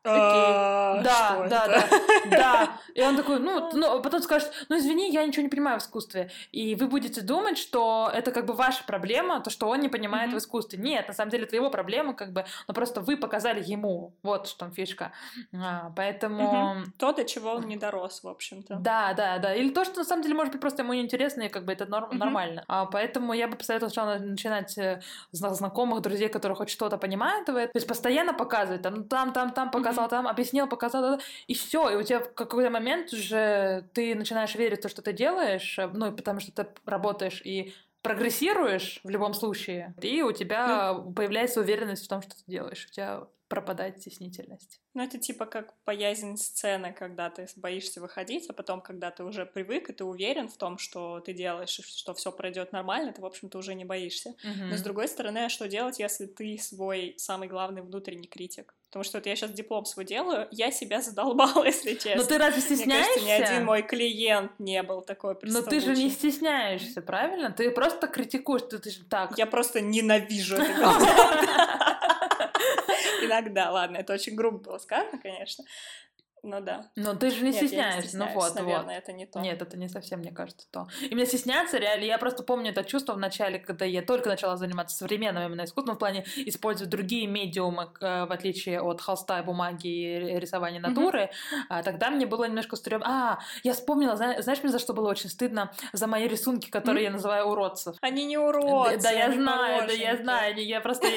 Окей. 0.04 1.04
Да, 1.04 1.48
да, 1.48 1.68
да, 1.68 1.84
да. 2.30 2.72
И 2.96 3.02
он 3.02 3.16
такой, 3.16 3.40
ну, 3.40 3.70
ну, 3.74 4.02
потом 4.02 4.22
скажет, 4.22 4.52
ну, 4.68 4.78
извини, 4.78 5.12
я 5.12 5.24
ничего 5.26 5.44
не 5.44 5.50
понимаю 5.50 5.80
в 5.80 5.84
искусстве. 5.84 6.32
И 6.52 6.76
вы 6.76 6.88
будете 6.88 7.22
думать, 7.22 7.58
что 7.58 8.10
это 8.12 8.32
как 8.32 8.46
бы 8.46 8.54
ваша 8.54 8.84
проблема, 8.84 9.42
то, 9.42 9.52
что 9.52 9.68
он 9.68 9.80
не 9.80 9.90
понимает 9.90 10.32
mm-hmm. 10.32 10.36
в 10.36 10.40
искусстве. 10.40 10.80
Нет, 10.80 11.08
на 11.08 11.14
самом 11.14 11.30
деле 11.30 11.44
это 11.44 11.56
его 11.56 11.70
проблема, 11.70 12.14
как 12.14 12.34
бы, 12.34 12.46
но 12.68 12.74
просто 12.74 13.02
вы 13.02 13.16
показали 13.16 13.64
ему. 13.64 14.14
Вот 14.24 14.48
что 14.48 14.60
там 14.60 14.72
фишка. 14.72 15.12
А, 15.54 15.92
поэтому... 15.96 16.42
Mm-hmm. 16.42 16.86
То, 16.98 17.14
до 17.14 17.24
чего 17.24 17.52
он 17.52 17.68
не 17.68 17.78
дорос, 17.78 18.24
в 18.24 18.28
общем-то. 18.28 18.78
Да, 18.78 19.14
да, 19.14 19.38
да. 19.38 19.54
Или 19.54 19.70
то, 19.70 19.86
что 19.86 20.00
на 20.00 20.06
самом 20.06 20.24
деле 20.24 20.34
может 20.34 20.52
быть 20.52 20.62
просто 20.62 20.82
ему 20.82 20.94
неинтересно, 20.94 21.44
и 21.44 21.50
как 21.50 21.66
бы 21.66 21.74
это 21.74 21.86
норм- 21.86 22.10
mm-hmm. 22.10 22.18
нормально. 22.18 22.64
А, 22.68 22.86
поэтому 22.86 23.34
я 23.34 23.48
бы 23.48 23.56
посоветовала 23.56 23.90
сначала 23.92 24.18
начинать 24.18 24.72
с 24.72 25.00
знакомых, 25.32 26.02
друзей, 26.02 26.30
которые 26.30 26.56
хоть 26.56 26.70
что-то 26.70 26.98
понимают 26.98 27.48
в 27.48 27.56
этом. 27.56 27.72
То 27.72 27.78
есть 27.78 27.88
постоянно 27.88 28.34
показывать, 28.34 28.82
там, 28.82 29.04
там, 29.04 29.32
там, 29.32 29.52
там 29.52 29.70
показывать 29.70 29.91
показал 29.92 30.10
там, 30.10 30.28
объяснил, 30.28 30.68
показал, 30.68 31.20
и 31.48 31.54
все. 31.54 31.90
И 31.90 31.96
у 31.96 32.04
тебя 32.04 32.20
в 32.20 32.34
какой-то 32.34 32.70
момент 32.70 33.14
уже 33.14 33.90
ты 33.94 34.16
начинаешь 34.16 34.56
верить 34.56 34.80
в 34.80 34.82
то, 34.84 34.90
что 34.90 35.02
ты 35.02 35.14
делаешь, 35.14 35.78
э, 35.78 35.88
ну, 35.88 36.12
потому 36.12 36.40
что 36.40 36.52
ты 36.52 36.68
работаешь 36.86 37.42
и 37.44 37.74
прогрессируешь 38.02 39.00
в 39.04 39.10
любом 39.10 39.34
случае, 39.34 39.94
и 40.02 40.24
у 40.24 40.32
тебя 40.32 40.94
mm. 40.96 41.14
появляется 41.14 41.60
уверенность 41.60 42.06
в 42.06 42.08
том, 42.08 42.22
что 42.22 42.36
ты 42.36 42.44
делаешь. 42.48 42.88
У 42.90 42.94
тебя 42.94 43.28
пропадает 43.52 44.00
стеснительность. 44.00 44.80
Ну, 44.94 45.04
это 45.04 45.18
типа 45.18 45.46
как 45.46 45.74
боязнь 45.86 46.38
сцены, 46.38 46.94
когда 46.94 47.30
ты 47.30 47.48
боишься 47.58 48.00
выходить, 48.00 48.50
а 48.50 48.54
потом, 48.54 48.80
когда 48.80 49.12
ты 49.12 49.26
уже 49.26 49.46
привык, 49.46 49.90
и 49.90 49.94
ты 49.94 50.06
уверен 50.06 50.48
в 50.48 50.56
том, 50.56 50.78
что 50.78 51.20
ты 51.20 51.34
делаешь, 51.34 51.82
что 51.86 52.14
все 52.14 52.32
пройдет 52.32 52.72
нормально, 52.72 53.12
ты, 53.12 53.22
в 53.22 53.26
общем-то, 53.26 53.58
уже 53.58 53.74
не 53.74 53.84
боишься. 53.84 54.30
Mm-hmm. 54.30 54.68
Но 54.70 54.78
с 54.78 54.82
другой 54.82 55.10
стороны, 55.10 55.40
а 55.40 55.50
что 55.50 55.68
делать, 55.68 56.00
если 56.00 56.28
ты 56.28 56.58
свой 56.58 57.16
самый 57.18 57.50
главный 57.50 57.82
внутренний 57.82 58.30
критик? 58.30 58.74
Потому 58.92 59.06
что 59.06 59.20
вот 59.20 59.26
я 59.26 59.38
сейчас 59.38 59.52
диплом 59.52 59.86
свой 59.86 60.04
делаю, 60.04 60.50
я 60.52 60.70
себя 60.70 61.02
задолбала, 61.02 61.64
если 61.66 61.94
честно. 61.94 62.18
Но 62.18 62.24
ты 62.26 62.38
разве 62.38 62.60
стесняешься? 62.60 62.86
Мне 62.88 63.00
кажется, 63.00 63.26
ни 63.26 63.32
один 63.32 63.66
мой 63.66 63.84
клиент 63.84 64.52
не 64.60 64.84
был 64.84 65.02
такой 65.02 65.38
Но 65.44 65.62
ты 65.62 65.80
же 65.80 65.96
не 65.96 66.10
стесняешься, 66.10 67.02
правильно? 67.02 67.52
Ты 67.52 67.72
просто 67.72 68.08
критикуешь, 68.08 68.64
ты, 68.70 68.80
ты 68.80 68.90
же 68.90 69.06
так. 69.06 69.38
Я 69.38 69.46
просто 69.46 69.80
ненавижу 69.80 70.58
это 70.58 70.92
Иногда, 73.24 73.72
ладно, 73.72 73.96
это 73.96 74.12
очень 74.12 74.36
грубо 74.36 74.58
было 74.58 74.78
сказано, 74.78 75.18
конечно. 75.22 75.64
Ну 76.44 76.60
да. 76.60 76.90
Но 76.96 77.14
ты 77.14 77.30
же 77.30 77.44
не 77.44 77.52
Нет, 77.52 77.56
стесняешься. 77.56 78.18
Не 78.18 78.26
ну 78.26 78.34
вот, 78.34 78.56
наверное, 78.56 78.96
вот. 78.96 79.04
это 79.04 79.14
не 79.14 79.28
то. 79.28 79.40
Нет, 79.40 79.62
это 79.62 79.78
не 79.78 79.88
совсем, 79.88 80.20
мне 80.20 80.32
кажется, 80.32 80.68
то. 80.72 80.88
И 81.08 81.14
мне 81.14 81.28
стесняться 81.28 81.78
реально. 81.78 82.06
Я 82.06 82.18
просто 82.18 82.42
помню 82.42 82.72
это 82.72 82.84
чувство 82.84 83.14
в 83.14 83.20
начале, 83.20 83.60
когда 83.60 83.86
я 83.86 84.02
только 84.02 84.30
начала 84.30 84.58
заниматься 84.58 84.98
современным 84.98 85.46
именно 85.46 85.66
искусством 85.66 85.96
в 85.98 86.00
плане 86.00 86.26
использовать 86.38 86.90
другие 86.90 87.28
медиумы, 87.28 87.90
э, 88.02 88.26
в 88.26 88.32
отличие 88.32 88.82
от 88.82 89.02
холста, 89.02 89.44
бумаги 89.44 89.88
и 89.88 90.40
рисования 90.40 90.80
натуры. 90.80 91.22
Mm-hmm. 91.22 91.62
А, 91.70 91.84
тогда 91.84 92.10
мне 92.10 92.26
было 92.26 92.46
немножко 92.46 92.76
стрёмно. 92.76 93.06
А, 93.08 93.40
я 93.64 93.74
вспомнила, 93.74 94.16
знаешь, 94.16 94.64
мне 94.64 94.72
за 94.72 94.80
что 94.80 94.94
было 94.94 95.10
очень 95.10 95.30
стыдно? 95.30 95.72
За 95.94 96.08
мои 96.08 96.28
рисунки, 96.28 96.72
которые 96.72 97.04
mm-hmm. 97.04 97.06
я 97.06 97.12
называю 97.12 97.46
уродцев. 97.46 97.98
Они 98.02 98.26
не 98.26 98.40
уродцы. 98.40 98.98
Да, 98.98 99.12
я 99.12 99.32
знаю, 99.32 99.88
да, 99.88 99.94
я 99.94 100.18
знаю. 100.18 100.56
Я 100.66 100.82
просто, 100.82 101.08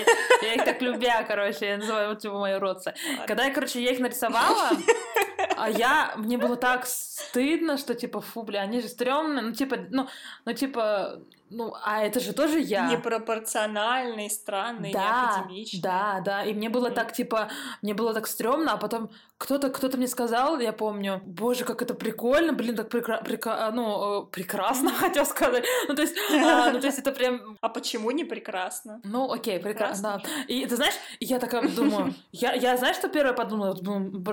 я 0.43 0.54
их 0.54 0.64
так 0.64 0.83
любя, 0.83 1.23
короче, 1.23 1.66
я 1.66 1.76
называю 1.78 2.11
вот 2.11 2.19
типа 2.19 2.38
мои 2.38 2.54
уродцы. 2.54 2.95
Когда 3.26 3.45
я, 3.45 3.54
короче, 3.54 3.83
я 3.83 3.90
их 3.93 4.00
нарисовала, 4.00 4.71
а 5.57 5.69
я, 5.69 6.15
мне 6.17 6.39
было 6.39 6.57
так 6.57 6.87
стыдно, 6.87 7.77
что 7.77 7.95
типа, 7.95 8.21
фу, 8.21 8.43
бля, 8.43 8.61
они 8.63 8.81
же 8.81 8.89
стрёмные, 8.89 9.43
ну 9.43 9.53
типа, 9.53 9.77
ну, 9.91 10.09
ну 10.45 10.53
типа, 10.53 11.21
ну, 11.51 11.75
а 11.85 12.03
это 12.03 12.21
же 12.21 12.33
тоже 12.33 12.61
я. 12.61 12.91
Непропорциональный, 12.91 14.29
странный, 14.31 14.93
да, 14.93 15.37
неакадемичный. 15.37 15.81
Да, 15.81 16.21
да, 16.25 16.45
и 16.45 16.53
мне 16.55 16.69
было 16.69 16.91
так, 16.91 17.13
типа, 17.13 17.49
мне 17.83 17.95
было 17.95 18.13
так 18.15 18.27
стрёмно, 18.27 18.73
а 18.73 18.77
потом 18.77 19.11
кто-то 19.45 19.69
кто-то 19.69 19.99
мне 19.99 20.09
сказал, 20.09 20.59
я 20.59 20.73
помню, 20.73 21.21
боже, 21.27 21.65
как 21.65 21.83
это 21.83 21.93
прикольно, 21.93 22.55
блин, 22.55 22.77
так 22.77 22.89
прекра- 22.89 23.23
прека- 23.23 23.71
ну, 23.73 24.23
э, 24.23 24.27
прекрасно, 24.31 24.91
хотел 24.99 25.27
сказать. 25.27 25.67
Ну, 25.87 25.95
то 25.95 26.01
есть, 26.01 26.17
а, 26.33 26.71
ну, 26.71 26.81
то 26.81 26.87
есть 26.87 26.99
это 26.99 27.13
прям... 27.13 27.59
А 27.61 27.69
почему 27.69 28.11
не 28.11 28.25
прекрасно? 28.25 29.03
Ну, 29.05 29.31
окей, 29.31 29.61
прекрасно. 29.61 30.23
Да. 30.25 30.31
И 30.49 30.65
ты 30.65 30.77
знаешь, 30.77 30.95
я 31.21 31.39
такая 31.39 31.69
думаю, 31.69 32.15
я, 32.33 32.55
я 32.55 32.79
знаешь, 32.79 32.97
что 32.97 33.09
первое 33.09 33.35
подумала? 33.35 33.77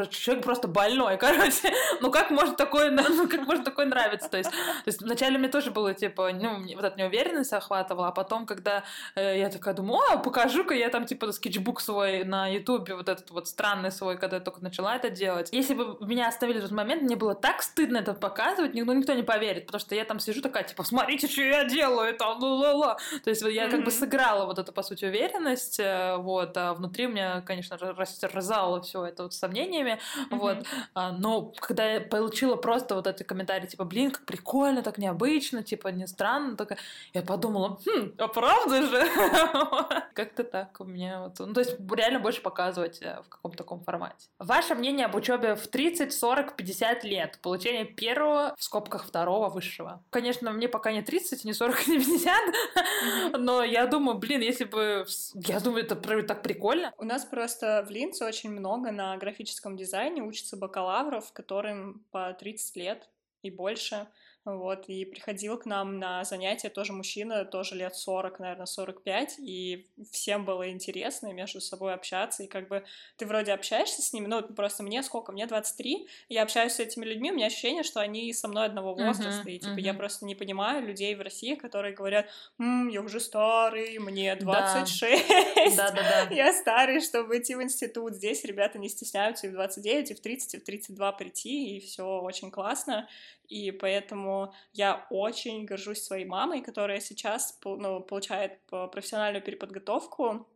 Человек 0.08 0.46
просто 0.46 0.70
больной, 0.70 1.18
короче. 1.20 1.74
Ну, 2.00 2.10
как 2.10 2.32
может 2.32 2.56
такое, 2.56 2.90
ну, 3.10 3.28
как 3.28 3.42
может 3.46 3.66
такое 3.66 3.88
нравиться? 3.88 4.30
То 4.30 4.38
есть, 4.38 4.50
то 4.50 4.86
есть 4.86 5.02
вначале 5.02 5.38
мне 5.38 5.50
тоже 5.50 5.72
было, 5.72 5.94
типа, 5.94 6.32
ну, 6.32 6.62
вот 6.76 6.86
это 6.86 6.98
неуверенность 6.98 7.52
охватывала, 7.52 8.08
а 8.08 8.12
потом, 8.12 8.46
когда 8.46 8.86
э, 9.16 9.40
я 9.40 9.50
такая 9.50 9.74
думаю, 9.74 10.00
о, 10.14 10.18
покажу-ка 10.20 10.74
я 10.74 10.88
там, 10.88 11.06
типа, 11.06 11.34
скетчбук 11.34 11.82
свой 11.82 12.24
на 12.24 12.48
ютубе, 12.48 12.96
вот 12.96 13.10
этот 13.10 13.30
вот 13.32 13.50
странный 13.50 13.92
свой, 13.92 14.18
когда 14.18 14.38
я 14.38 14.42
только 14.42 14.64
начала 14.64 15.01
это 15.02 15.10
делать. 15.10 15.50
Если 15.52 15.74
бы 15.74 15.98
меня 16.02 16.28
оставили 16.28 16.60
в 16.60 16.64
тот 16.64 16.72
момент, 16.72 17.02
мне 17.02 17.16
было 17.16 17.34
так 17.34 17.62
стыдно 17.62 17.98
это 17.98 18.14
показывать, 18.14 18.74
ну, 18.74 18.94
никто 18.94 19.14
не 19.14 19.24
поверит, 19.24 19.66
потому 19.66 19.80
что 19.80 19.96
я 19.96 20.06
там 20.06 20.20
сижу 20.20 20.42
такая, 20.42 20.64
типа, 20.64 20.84
смотрите, 20.84 21.28
что 21.28 21.42
я 21.42 21.66
делаю, 21.66 22.16
там, 22.16 22.40
ла-ла-ла. 22.40 22.98
То 23.24 23.30
есть 23.30 23.42
я 23.42 23.66
mm-hmm. 23.66 23.72
как 23.72 23.84
бы 23.84 23.92
сыграла 23.92 24.46
вот 24.46 24.60
эту, 24.60 24.72
по 24.72 24.84
сути, 24.84 25.06
уверенность, 25.06 25.80
э, 25.80 26.18
вот, 26.18 26.56
а 26.56 26.74
внутри 26.74 27.08
у 27.08 27.10
меня, 27.10 27.42
конечно, 27.42 27.78
растерзало 27.78 28.82
все 28.82 29.06
это 29.06 29.24
вот 29.24 29.34
сомнениями, 29.34 30.00
mm-hmm. 30.18 30.38
вот. 30.38 30.58
А, 30.94 31.12
но 31.12 31.54
когда 31.60 31.86
я 31.86 32.02
получила 32.02 32.56
просто 32.56 32.96
вот 32.96 33.08
эти 33.08 33.24
комментарии, 33.24 33.68
типа, 33.68 33.86
блин, 33.86 34.12
как 34.12 34.26
прикольно, 34.26 34.84
так 34.84 34.98
необычно, 34.98 35.64
типа, 35.64 35.90
не 35.90 36.08
странно, 36.08 36.56
так 36.56 36.78
я 37.14 37.22
подумала, 37.22 37.80
хм, 37.86 38.14
а 38.18 38.28
правда 38.28 38.84
же? 38.84 39.02
Как-то 40.14 40.44
так 40.44 40.80
у 40.80 40.84
меня 40.84 41.22
вот. 41.22 41.40
Ну, 41.40 41.54
то 41.54 41.62
есть 41.62 41.78
реально 41.92 42.20
больше 42.20 42.42
показывать 42.42 43.02
э, 43.02 43.22
в 43.26 43.30
каком-то 43.30 43.58
таком 43.58 43.82
формате. 43.82 44.28
Ваше 44.40 44.74
мнение 44.82 45.06
об 45.06 45.16
учебе 45.16 45.56
в 45.56 45.68
30, 45.68 46.12
40, 46.12 46.56
50 46.56 47.04
лет, 47.04 47.40
получение 47.42 47.86
первого, 47.86 48.56
в 48.58 48.64
скобках 48.64 49.06
второго 49.06 49.50
высшего. 49.50 50.04
Конечно, 50.10 50.52
мне 50.52 50.68
пока 50.68 50.92
не 50.92 51.04
30, 51.04 51.46
не 51.46 51.54
40, 51.54 51.88
не 51.88 52.00
50, 52.00 53.40
но 53.40 53.64
я 53.64 53.86
думаю, 53.86 54.18
блин, 54.18 54.42
если 54.42 54.66
бы... 54.66 55.06
Я 55.36 55.60
думаю, 55.60 55.86
это 55.86 55.96
так 56.24 56.42
прикольно. 56.42 56.94
У 56.98 57.06
нас 57.06 57.26
просто 57.26 57.86
в 57.88 57.92
Линце 57.92 58.26
очень 58.26 58.50
много 58.50 58.92
на 58.92 59.16
графическом 59.18 59.78
дизайне 59.78 60.24
учатся 60.24 60.58
бакалавров, 60.58 61.32
которым 61.32 62.04
по 62.12 62.34
30 62.34 62.76
лет 62.76 63.10
и 63.44 63.52
больше. 63.52 64.08
Вот, 64.44 64.86
и 64.90 65.06
приходил 65.06 65.56
к 65.60 65.68
нам 65.68 66.00
на 66.00 66.24
занятия 66.24 66.70
тоже 66.70 66.94
мужчина, 66.94 67.46
тоже 67.46 67.76
лет 67.76 67.96
40, 67.96 68.40
наверное, 68.40 68.66
45, 68.66 69.36
и 69.38 69.88
всем 70.12 70.46
было 70.46 70.72
интересно 70.72 71.32
между 71.32 71.62
собой 71.62 71.94
общаться, 71.94 72.42
и 72.42 72.48
как 72.48 72.68
бы 72.68 72.84
ты 73.18 73.28
вроде 73.28 73.52
общаешься 73.52 74.02
с 74.02 74.14
ними, 74.14 74.26
ну, 74.26 74.42
просто 74.42 74.82
мне 74.82 75.04
сколько, 75.04 75.32
мне 75.32 75.46
23, 75.46 76.08
я 76.30 76.42
общаюсь 76.42 76.74
с 76.74 76.80
этими 76.80 77.06
людьми, 77.06 77.32
у 77.32 77.36
меня 77.36 77.46
ощущение, 77.48 77.84
что 77.84 78.00
они 78.00 78.34
со 78.34 78.48
мной 78.48 78.66
одного 78.66 78.96
возраста, 78.96 79.48
uh-huh, 79.48 79.52
и 79.52 79.60
типа 79.60 79.74
uh-huh. 79.74 79.82
я 79.82 79.94
просто 79.94 80.26
не 80.26 80.34
понимаю 80.34 80.88
людей 80.88 81.14
в 81.14 81.22
России, 81.22 81.54
которые 81.54 81.94
говорят, 81.94 82.28
М, 82.60 82.90
я 82.90 83.02
уже 83.02 83.20
старый, 83.20 84.00
мне 84.00 84.36
26, 84.36 85.78
да. 85.78 85.92
Да, 85.92 85.92
да, 85.92 86.26
да. 86.30 86.36
я 86.36 86.52
старый, 86.52 87.00
чтобы 87.02 87.38
идти 87.38 87.54
в 87.54 87.62
институт, 87.62 88.16
здесь 88.16 88.44
ребята 88.44 88.80
не 88.80 88.90
стесняются 88.90 89.46
и 89.46 89.52
в 89.52 89.54
29, 89.54 90.10
и 90.10 90.14
в 90.16 90.20
30, 90.20 90.56
и 90.56 90.60
в 90.60 90.64
32 90.64 91.12
прийти, 91.12 91.78
и 91.78 91.80
все 91.80 92.22
очень 92.22 92.50
классно, 92.50 93.08
и 93.52 93.72
поэтому 93.72 94.54
я 94.72 95.06
очень 95.10 95.66
горжусь 95.66 96.02
своей 96.02 96.24
мамой, 96.24 96.62
которая 96.62 97.02
сейчас 97.02 97.60
ну, 97.66 98.00
получает 98.00 98.62
профессиональную 98.70 99.44
переподготовку 99.44 100.48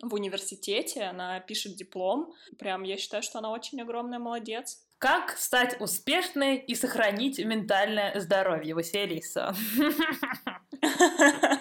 в 0.00 0.14
университете, 0.14 1.02
она 1.02 1.38
пишет 1.40 1.76
диплом. 1.76 2.32
Прям 2.58 2.82
я 2.82 2.96
считаю, 2.96 3.22
что 3.22 3.40
она 3.40 3.52
очень 3.52 3.82
огромная 3.82 4.18
молодец. 4.18 4.82
Как 4.96 5.36
стать 5.36 5.78
успешной 5.80 6.56
и 6.56 6.74
сохранить 6.74 7.38
ментальное 7.38 8.18
здоровье, 8.18 8.74
Василиса? 8.74 9.54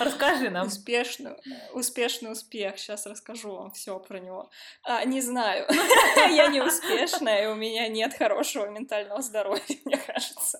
Расскажи 0.00 0.50
нам. 0.50 0.66
Успешный, 0.66 1.32
успешный 1.72 2.32
успех. 2.32 2.78
Сейчас 2.78 3.06
расскажу 3.06 3.54
вам 3.54 3.70
все 3.72 3.98
про 3.98 4.18
него. 4.18 4.50
А, 4.82 5.04
не 5.04 5.20
знаю. 5.20 5.66
Я 6.30 6.48
не 6.48 6.60
успешная, 6.60 7.44
и 7.44 7.46
у 7.46 7.54
меня 7.54 7.88
нет 7.88 8.14
хорошего 8.14 8.66
ментального 8.66 9.22
здоровья, 9.22 9.62
мне 9.84 9.96
кажется. 9.96 10.58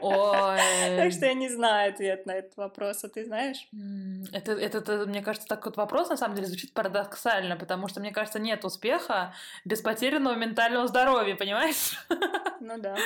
Ой. 0.00 0.58
Так 0.96 1.12
что 1.12 1.26
я 1.26 1.34
не 1.34 1.48
знаю 1.48 1.92
ответ 1.92 2.26
на 2.26 2.32
этот 2.32 2.56
вопрос, 2.56 3.04
а 3.04 3.08
ты 3.08 3.24
знаешь? 3.24 3.68
Это, 4.32 4.52
это, 4.52 4.78
это, 4.78 5.06
мне 5.06 5.22
кажется, 5.22 5.48
так 5.48 5.64
вот 5.64 5.76
вопрос 5.76 6.08
на 6.08 6.16
самом 6.16 6.34
деле 6.34 6.46
звучит 6.46 6.72
парадоксально, 6.72 7.56
потому 7.56 7.88
что, 7.88 8.00
мне 8.00 8.12
кажется, 8.12 8.38
нет 8.38 8.64
успеха 8.64 9.34
без 9.64 9.80
потерянного 9.80 10.34
ментального 10.34 10.86
здоровья, 10.86 11.34
понимаешь? 11.34 11.98
Ну 12.60 12.78
да. 12.78 12.96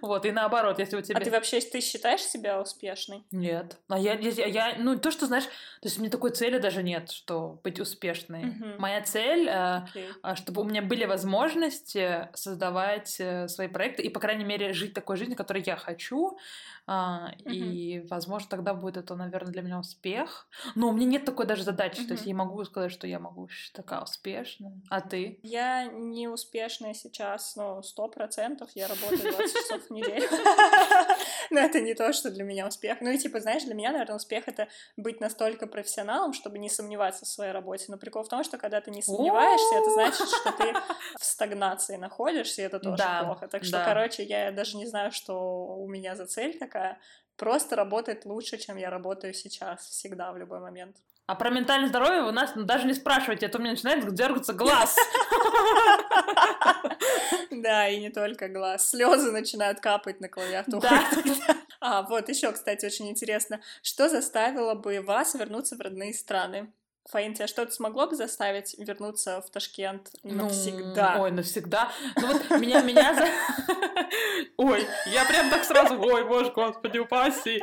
Вот, 0.00 0.24
и 0.24 0.30
наоборот, 0.30 0.78
если 0.78 0.96
у 0.96 1.02
тебя... 1.02 1.18
А 1.18 1.20
ты 1.20 1.30
вообще, 1.30 1.60
ты 1.60 1.80
считаешь 1.80 2.22
себя 2.22 2.60
успешной? 2.60 3.24
Нет. 3.30 3.76
А 3.88 3.98
я, 3.98 4.14
я, 4.14 4.46
я 4.46 4.74
ну, 4.78 4.89
то, 4.98 5.10
что, 5.10 5.26
знаешь, 5.26 5.44
то 5.44 5.86
есть 5.86 5.98
у 5.98 6.00
меня 6.00 6.10
такой 6.10 6.30
цели 6.30 6.58
даже 6.58 6.82
нет, 6.82 7.10
что 7.10 7.60
быть 7.62 7.80
успешной. 7.80 8.44
Мгм. 8.44 8.74
Моя 8.78 9.00
цель, 9.02 9.48
э, 9.48 9.82
Окей. 9.84 10.08
а, 10.22 10.36
чтобы 10.36 10.62
у 10.62 10.64
меня 10.64 10.82
были 10.82 11.04
возможности 11.04 12.28
создавать 12.34 13.16
э, 13.18 13.48
свои 13.48 13.68
проекты 13.68 14.02
и, 14.02 14.08
по 14.08 14.20
крайней 14.20 14.44
мере, 14.44 14.72
жить 14.72 14.94
такой 14.94 15.16
жизнью, 15.16 15.36
которой 15.36 15.62
я 15.64 15.76
хочу. 15.76 16.38
А, 16.92 17.30
И, 17.44 18.04
возможно, 18.10 18.48
тогда 18.50 18.74
будет 18.74 18.96
это, 18.96 19.14
наверное, 19.14 19.52
для 19.52 19.62
меня 19.62 19.78
успех. 19.78 20.48
Но 20.74 20.88
у 20.88 20.92
меня 20.92 21.06
нет 21.06 21.24
такой 21.24 21.46
даже 21.46 21.62
задачи. 21.62 22.04
То 22.04 22.14
есть 22.14 22.26
я 22.26 22.34
могу 22.34 22.64
сказать, 22.64 22.90
что 22.90 23.06
я 23.06 23.20
могу 23.20 23.48
такая 23.72 24.00
успешная. 24.00 24.72
А 24.90 25.00
ты? 25.00 25.38
Я 25.44 25.84
не 25.84 26.26
успешная 26.26 26.94
сейчас, 26.94 27.54
ну, 27.54 27.80
сто 27.84 28.08
процентов. 28.08 28.70
Я 28.74 28.88
работаю 28.88 29.20
20 29.36 29.54
часов 29.54 29.82
в 29.86 29.90
неделю. 29.90 30.28
Но 31.50 31.60
это 31.60 31.80
не 31.80 31.94
то, 31.94 32.12
что 32.12 32.28
для 32.28 32.42
меня 32.42 32.66
успех. 32.66 32.98
Ну 33.00 33.10
и 33.10 33.18
типа, 33.18 33.38
знаешь, 33.38 33.62
для 33.62 33.74
меня, 33.74 33.92
наверное, 33.92 34.16
успех— 34.16 34.44
это 34.48 34.66
быть 34.96 35.20
настолько 35.20 35.68
профессионалом, 35.68 36.32
чтобы 36.32 36.58
не 36.58 36.68
сомневаться 36.68 37.24
в 37.24 37.28
своей 37.28 37.52
работе. 37.52 37.84
Но 37.86 37.98
прикол 37.98 38.24
в 38.24 38.28
том, 38.28 38.42
что 38.42 38.58
когда 38.58 38.80
ты 38.80 38.90
не 38.90 39.02
сомневаешься, 39.02 39.76
это 39.76 39.90
значит, 39.90 40.28
что 40.28 40.52
ты 40.52 40.72
в 41.20 41.24
стагнации 41.24 41.94
находишься, 41.94 42.62
и 42.62 42.64
это 42.64 42.80
тоже 42.80 43.04
плохо. 43.22 43.46
Так 43.46 43.62
что, 43.62 43.80
короче, 43.84 44.24
я 44.24 44.50
даже 44.50 44.76
не 44.76 44.86
знаю, 44.86 45.12
что 45.12 45.76
у 45.76 45.86
меня 45.86 46.16
за 46.16 46.26
цель 46.26 46.58
такая. 46.58 46.79
Просто 47.36 47.74
работать 47.76 48.26
лучше, 48.26 48.58
чем 48.58 48.76
я 48.76 48.90
работаю 48.90 49.32
сейчас, 49.32 49.88
всегда, 49.88 50.32
в 50.32 50.36
любой 50.36 50.60
момент. 50.60 50.96
А 51.26 51.34
про 51.36 51.48
ментальное 51.48 51.88
здоровье 51.88 52.22
вы 52.22 52.32
нас 52.32 52.52
даже 52.56 52.86
не 52.86 52.92
спрашивайте, 52.92 53.46
а 53.46 53.48
то 53.48 53.58
у 53.58 53.60
меня 53.60 53.70
начинает 53.70 54.12
дергаться 54.14 54.52
глаз. 54.52 54.96
Да, 57.50 57.88
и 57.88 58.00
не 58.00 58.10
только 58.10 58.48
глаз. 58.48 58.90
Слезы 58.90 59.30
начинают 59.30 59.80
капать 59.80 60.20
на 60.20 60.28
клавиатуру. 60.28 60.86
А, 61.80 62.02
вот 62.02 62.28
еще, 62.28 62.52
кстати, 62.52 62.84
очень 62.84 63.08
интересно. 63.08 63.60
Что 63.82 64.08
заставило 64.08 64.74
бы 64.74 65.00
вас 65.00 65.34
вернуться 65.34 65.76
в 65.76 65.80
родные 65.80 66.12
страны? 66.12 66.72
Фаин, 67.08 67.34
тебя 67.34 67.46
что-то 67.46 67.72
смогло 67.72 68.06
бы 68.06 68.14
заставить 68.14 68.78
вернуться 68.78 69.40
в 69.40 69.50
Ташкент 69.50 70.10
Ну, 70.22 70.44
навсегда? 70.44 71.16
Ой, 71.18 71.30
навсегда. 71.30 71.90
Ну 72.16 72.26
вот 72.28 72.60
меня, 72.60 72.82
меня 72.82 73.14
за... 73.14 73.26
Ой, 74.56 74.86
я 75.06 75.24
прям 75.24 75.50
так 75.50 75.64
сразу, 75.64 76.00
ой, 76.00 76.24
боже, 76.24 76.52
господи, 76.52 76.98
упаси. 76.98 77.60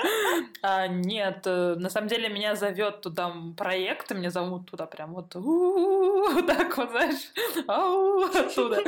А, 0.62 0.88
нет, 0.88 1.44
э, 1.46 1.76
на 1.78 1.90
самом 1.90 2.08
деле 2.08 2.30
меня 2.30 2.56
зовет 2.56 3.02
туда 3.02 3.34
проект, 3.56 4.12
меня 4.12 4.32
зовут 4.32 4.70
туда 4.70 4.86
прям 4.86 5.14
вот, 5.14 5.30
так 6.48 6.78
вот, 6.78 6.90
знаешь, 6.92 7.32
оттуда. 7.68 8.82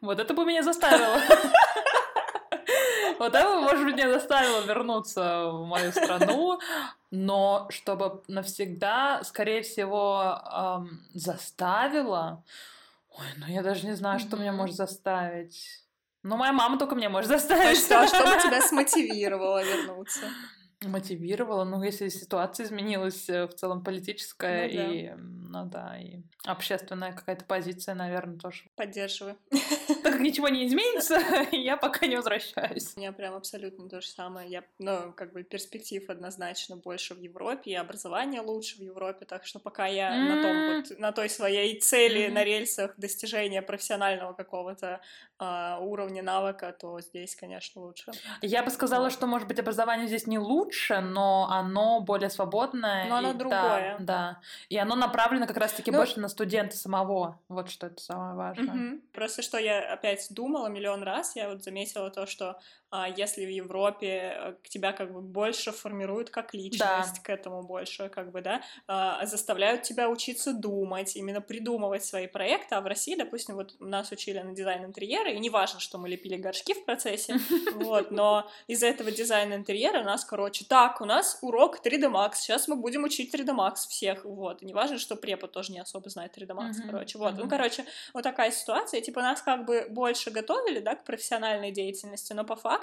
Вот 0.00 0.18
это 0.18 0.34
бы 0.34 0.44
меня 0.44 0.62
заставило. 0.62 1.16
Вот 3.22 3.36
это, 3.36 3.54
может 3.54 3.84
быть, 3.84 3.94
меня 3.94 4.10
заставило 4.10 4.66
вернуться 4.66 5.50
в 5.52 5.64
мою 5.64 5.92
страну, 5.92 6.58
но 7.12 7.68
чтобы 7.70 8.20
навсегда, 8.26 9.22
скорее 9.22 9.62
всего, 9.62 10.40
ам, 10.42 11.00
заставило... 11.14 12.42
Ой, 13.10 13.26
ну 13.36 13.46
я 13.46 13.62
даже 13.62 13.86
не 13.86 13.94
знаю, 13.94 14.18
что 14.18 14.36
меня 14.36 14.52
может 14.52 14.74
заставить. 14.74 15.84
Ну, 16.24 16.36
моя 16.36 16.52
мама 16.52 16.80
только 16.80 16.96
меня 16.96 17.10
может 17.10 17.28
заставить. 17.28 17.78
что, 17.78 18.00
а 18.00 18.08
что 18.08 18.24
бы 18.24 18.42
тебя 18.42 18.60
смотивировало 18.68 19.62
вернуться? 19.62 20.26
Мотивировала, 20.80 21.62
ну, 21.62 21.80
если 21.80 22.08
ситуация 22.08 22.66
изменилась 22.66 23.30
э, 23.30 23.46
в 23.46 23.54
целом 23.54 23.84
политическая 23.84 24.66
Ну 24.66 24.74
да. 24.74 24.92
и, 24.92 25.10
ну 25.52 25.66
да, 25.66 25.98
и 25.98 26.20
общественная 26.46 27.12
какая-то 27.12 27.44
позиция, 27.44 27.94
наверное, 27.94 28.38
тоже. 28.38 28.64
Поддерживаю. 28.74 29.36
Так 30.02 30.12
как 30.14 30.20
ничего 30.20 30.48
не 30.48 30.66
изменится, 30.66 31.20
я 31.52 31.76
пока 31.76 32.06
не 32.06 32.16
возвращаюсь. 32.16 32.94
У 32.96 33.00
меня 33.00 33.12
прям 33.12 33.34
абсолютно 33.34 33.86
то 33.88 34.00
же 34.00 34.08
самое. 34.08 34.48
Я, 34.48 34.64
ну, 34.78 35.12
как 35.12 35.32
бы 35.34 35.42
перспектив 35.42 36.08
однозначно 36.08 36.76
больше 36.76 37.14
в 37.14 37.18
Европе, 37.18 37.72
и 37.72 37.74
образование 37.74 38.40
лучше 38.40 38.78
в 38.78 38.80
Европе, 38.80 39.26
так 39.26 39.44
что 39.44 39.58
пока 39.58 39.86
я 39.86 40.10
на 40.16 40.42
том 40.42 40.66
вот, 40.76 40.98
на 40.98 41.12
той 41.12 41.28
своей 41.28 41.78
цели, 41.80 42.28
на 42.28 42.44
рельсах 42.44 42.94
достижения 42.96 43.60
профессионального 43.60 44.32
какого-то 44.32 45.00
а, 45.38 45.78
уровня 45.80 46.22
навыка, 46.22 46.72
то 46.72 47.00
здесь, 47.00 47.36
конечно, 47.36 47.82
лучше. 47.82 48.12
Я 48.40 48.62
бы 48.62 48.70
сказала, 48.70 49.10
что, 49.10 49.26
может 49.26 49.48
быть, 49.48 49.58
образование 49.58 50.06
здесь 50.06 50.26
не 50.26 50.38
лучше, 50.38 51.00
но 51.00 51.48
оно 51.50 52.00
более 52.00 52.30
свободное. 52.30 53.06
Но 53.08 53.16
оно 53.16 53.30
и- 53.30 53.32
да, 53.32 53.38
другое. 53.38 53.96
Да, 53.98 54.40
И 54.68 54.78
оно 54.78 54.94
направлено 54.94 55.41
как 55.46 55.56
раз-таки 55.56 55.90
Ну- 55.90 55.98
больше 55.98 56.20
на 56.20 56.28
студента 56.28 56.76
самого. 56.76 57.40
Вот 57.48 57.70
что 57.70 57.86
это 57.88 58.02
самое 58.02 58.34
важное. 58.34 58.74
Мгм. 58.74 59.02
Просто 59.12 59.42
что 59.42 59.58
я 59.58 59.92
опять 59.92 60.26
думала 60.30 60.68
миллион 60.68 61.02
раз, 61.02 61.36
я 61.36 61.48
вот 61.48 61.62
заметила 61.62 62.10
то, 62.10 62.26
что 62.26 62.60
если 63.16 63.46
в 63.46 63.48
Европе 63.48 64.34
э, 64.36 64.54
тебя 64.68 64.92
как 64.92 65.14
бы 65.14 65.22
больше 65.22 65.72
формируют 65.72 66.28
как 66.28 66.52
личность, 66.52 67.22
к 67.22 67.30
этому 67.30 67.62
больше 67.62 68.10
как 68.10 68.30
бы, 68.30 68.42
да, 68.42 68.60
а, 68.86 69.24
заставляют 69.24 69.82
тебя 69.82 70.10
учиться 70.10 70.52
думать, 70.52 71.16
именно 71.16 71.40
придумывать 71.40 72.04
свои 72.04 72.26
проекты, 72.26 72.74
а 72.74 72.82
в 72.82 72.86
России, 72.86 73.14
допустим, 73.14 73.54
вот 73.54 73.74
нас 73.80 74.12
учили 74.12 74.40
на 74.40 74.52
дизайн 74.52 74.84
интерьера, 74.84 75.30
и 75.30 75.38
не 75.38 75.48
важно, 75.48 75.80
что 75.80 75.96
мы 75.96 76.10
лепили 76.10 76.36
горшки 76.36 76.74
в 76.74 76.84
процессе, 76.84 77.36
вот, 77.76 78.10
но 78.10 78.46
из-за 78.66 78.88
этого 78.88 79.10
дизайна 79.10 79.54
интерьера 79.54 80.02
нас, 80.02 80.22
короче, 80.26 80.66
так, 80.66 81.00
у 81.00 81.06
нас 81.06 81.38
урок 81.40 81.80
3D 81.82 82.12
Max, 82.12 82.34
сейчас 82.34 82.68
мы 82.68 82.76
будем 82.76 83.04
учить 83.04 83.34
3D 83.34 83.56
Max 83.56 83.88
всех, 83.88 84.26
вот, 84.26 84.60
и 84.60 84.66
не 84.66 84.74
важно, 84.74 84.98
что 84.98 85.16
препод 85.16 85.52
тоже 85.52 85.72
не 85.72 85.80
особо 85.80 86.10
знает 86.10 86.36
3D 86.36 86.48
Max, 86.48 86.74
короче, 86.90 87.16
вот, 87.16 87.38
ну, 87.38 87.48
короче, 87.48 87.86
вот 88.12 88.22
такая 88.22 88.50
ситуация, 88.50 89.00
типа 89.00 89.22
нас 89.22 89.40
как 89.40 89.64
бы 89.64 89.86
больше 89.88 90.30
готовили, 90.30 90.80
да, 90.80 90.94
к 90.94 91.04
профессиональной 91.04 91.70
деятельности, 91.70 92.34
но 92.34 92.44
по 92.44 92.54
факту 92.54 92.81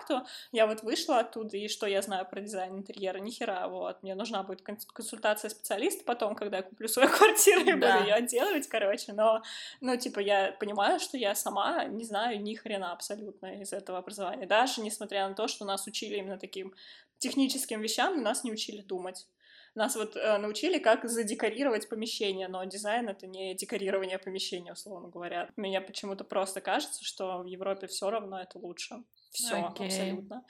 я 0.51 0.67
вот 0.67 0.83
вышла 0.83 1.19
оттуда, 1.19 1.57
и 1.57 1.67
что 1.67 1.87
я 1.87 2.01
знаю 2.01 2.25
про 2.29 2.41
дизайн 2.41 2.77
интерьера? 2.77 3.17
Ни 3.19 3.31
хера, 3.31 3.67
вот, 3.67 4.01
мне 4.03 4.15
нужна 4.15 4.43
будет 4.43 4.61
кон- 4.61 4.77
консультация 4.93 5.49
специалиста 5.49 6.03
потом, 6.05 6.35
когда 6.35 6.57
я 6.57 6.63
куплю 6.63 6.87
свою 6.87 7.09
квартиру 7.17 7.61
и 7.61 7.73
Да. 7.73 7.93
буду 7.97 8.07
ее 8.07 8.13
отделывать, 8.15 8.67
короче, 8.67 9.13
но, 9.13 9.41
ну, 9.81 9.97
типа, 9.97 10.19
я 10.19 10.51
понимаю, 10.59 10.99
что 10.99 11.17
я 11.17 11.35
сама 11.35 11.85
не 11.85 12.03
знаю 12.03 12.41
ни 12.41 12.55
хрена 12.55 12.91
абсолютно 12.91 13.61
из 13.61 13.73
этого 13.73 13.97
образования, 13.97 14.45
даже 14.45 14.81
несмотря 14.81 15.27
на 15.27 15.35
то, 15.35 15.47
что 15.47 15.65
нас 15.65 15.87
учили 15.87 16.17
именно 16.17 16.37
таким 16.37 16.73
техническим 17.19 17.81
вещам, 17.81 18.21
нас 18.21 18.43
не 18.43 18.51
учили 18.51 18.81
думать. 18.81 19.27
Нас 19.75 19.95
вот 19.95 20.15
э, 20.15 20.37
научили, 20.39 20.79
как 20.79 21.07
задекорировать 21.07 21.89
помещение, 21.89 22.47
но 22.47 22.63
дизайн— 22.63 23.07
это 23.09 23.27
не 23.27 23.53
декорирование 23.53 24.17
помещения, 24.17 24.73
условно 24.73 25.09
говоря. 25.09 25.49
Мне 25.57 25.79
почему-то 25.79 26.23
просто 26.23 26.59
кажется, 26.59 27.03
что 27.03 27.39
в 27.39 27.45
Европе 27.45 27.87
все 27.87 28.09
равно 28.09 28.39
это 28.41 28.57
лучше. 28.57 29.03
Все, 29.29 29.65
Окей. 29.65 29.87
абсолютно. 29.87 30.43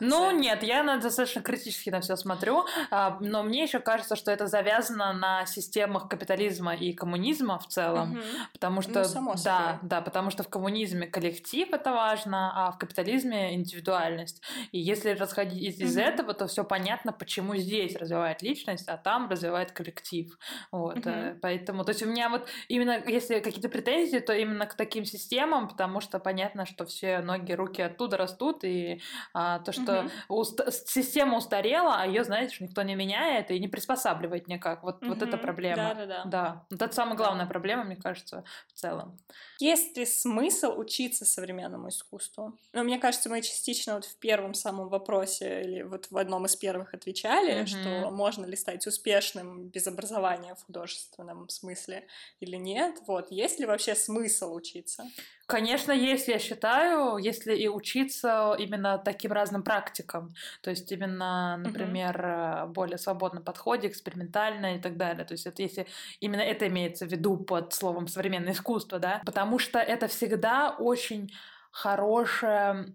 Ну, 0.00 0.30
нет, 0.30 0.62
я 0.62 0.82
на, 0.82 0.98
достаточно 0.98 1.42
критически 1.42 1.90
на 1.90 2.00
все 2.00 2.16
смотрю, 2.16 2.64
а, 2.90 3.18
но 3.20 3.42
мне 3.42 3.62
еще 3.64 3.80
кажется, 3.80 4.16
что 4.16 4.30
это 4.30 4.46
завязано 4.46 5.12
на 5.12 5.46
системах 5.46 6.08
капитализма 6.08 6.74
и 6.74 6.92
коммунизма 6.92 7.58
в 7.58 7.66
целом. 7.68 8.10
Мгм. 8.12 8.22
Потому 8.52 8.82
что, 8.82 8.92
Ну, 8.92 9.04
само 9.04 9.36
да, 9.36 9.78
собой. 9.78 9.80
да, 9.82 10.00
потому 10.00 10.30
что 10.30 10.42
в 10.42 10.48
коммунизме 10.48 11.06
коллектив 11.06 11.68
это 11.72 11.92
важно, 11.92 12.68
а 12.68 12.72
в 12.72 12.78
капитализме 12.78 13.54
индивидуальность. 13.54 14.42
И 14.72 14.78
если 14.80 15.10
расходить 15.10 15.78
из, 15.80 15.96
Мгм. 15.96 16.00
этого, 16.00 16.34
то 16.34 16.46
все 16.46 16.64
понятно, 16.64 17.12
почему 17.12 17.56
здесь 17.56 17.96
развивает 17.96 18.42
личность, 18.42 18.88
а 18.88 18.96
там 18.96 19.28
развивает 19.28 19.72
коллектив. 19.72 20.36
Вот, 20.72 21.06
Мгм. 21.06 21.40
поэтому, 21.42 21.84
то 21.84 21.90
есть 21.90 22.02
у 22.02 22.06
меня 22.06 22.28
вот 22.28 22.48
именно, 22.68 23.02
если 23.06 23.40
какие-то 23.40 23.68
претензии, 23.68 24.18
то 24.18 24.32
именно 24.32 24.66
к 24.66 24.74
таким 24.74 25.04
системам, 25.04 25.68
потому 25.68 26.00
что 26.00 26.18
понятно, 26.18 26.66
что 26.66 26.84
все 26.86 27.20
ноги, 27.20 27.52
руки 27.52 27.82
оттуда 27.82 28.16
растут, 28.16 28.64
и 28.64 29.00
а, 29.34 29.59
то, 29.60 29.72
что 29.72 30.02
Мгм. 30.02 30.10
уст- 30.28 30.60
система 30.88 31.36
устарела, 31.38 31.96
а 32.00 32.06
ее, 32.06 32.24
знаете, 32.24 32.56
никто 32.60 32.82
не 32.82 32.94
меняет 32.94 33.50
и 33.50 33.58
не 33.60 33.68
приспосабливает 33.68 34.48
никак. 34.48 34.82
Вот, 34.82 35.04
вот 35.06 35.22
это 35.22 35.36
Мгм. 35.36 35.40
проблема. 35.40 35.94
Да-да-да. 35.94 36.22
Да, 36.24 36.66
вот 36.70 36.82
это 36.82 36.94
самая 36.94 37.16
Да. 37.16 37.24
главная 37.24 37.46
проблема, 37.46 37.84
мне 37.84 37.96
кажется, 37.96 38.44
в 38.68 38.72
целом. 38.72 39.18
Есть 39.60 39.96
ли 39.98 40.06
смысл 40.06 40.72
учиться 40.78 41.26
современному 41.26 41.90
искусству? 41.90 42.58
Ну, 42.72 42.82
мне 42.82 42.98
кажется, 42.98 43.28
мы 43.28 43.42
частично 43.42 43.94
вот 43.94 44.06
в 44.06 44.16
первом 44.16 44.54
самом 44.54 44.88
вопросе 44.88 45.62
или 45.62 45.82
вот 45.82 46.06
в 46.10 46.16
одном 46.16 46.46
из 46.46 46.56
первых 46.56 46.94
отвечали, 46.94 47.58
Мгм. 47.58 47.66
что 47.66 48.10
можно 48.10 48.46
ли 48.46 48.56
стать 48.56 48.86
успешным 48.86 49.68
без 49.68 49.86
образования 49.86 50.54
в 50.54 50.64
художественном 50.64 51.48
смысле 51.50 52.06
или 52.40 52.56
нет. 52.56 52.96
Вот, 53.06 53.30
есть 53.30 53.60
ли 53.60 53.66
вообще 53.66 53.94
смысл 53.94 54.54
учиться? 54.54 55.04
Конечно, 55.46 55.90
есть, 55.90 56.28
я 56.28 56.38
считаю, 56.38 57.16
если 57.16 57.56
и 57.56 57.66
учиться 57.66 58.54
именно 58.56 58.98
таким 58.98 59.32
разным 59.32 59.64
практикам. 59.64 60.32
То 60.62 60.70
есть 60.70 60.92
именно, 60.92 61.56
например, 61.56 62.24
э, 62.24 62.66
более 62.68 62.98
свободном 62.98 63.42
подходе, 63.42 63.88
экспериментально 63.88 64.76
и 64.76 64.80
так 64.80 64.96
далее. 64.96 65.24
То 65.24 65.34
есть 65.34 65.46
это 65.46 65.60
если 65.60 65.88
именно 66.20 66.42
это 66.42 66.68
имеется 66.68 67.04
в 67.04 67.10
виду 67.10 67.36
под 67.36 67.72
словом 67.72 68.06
современное 68.06 68.52
искусство, 68.52 69.00
да, 69.00 69.22
потому 69.26 69.49
что 69.58 69.78
это 69.78 70.06
всегда 70.08 70.70
очень 70.78 71.32
хорошее 71.72 72.94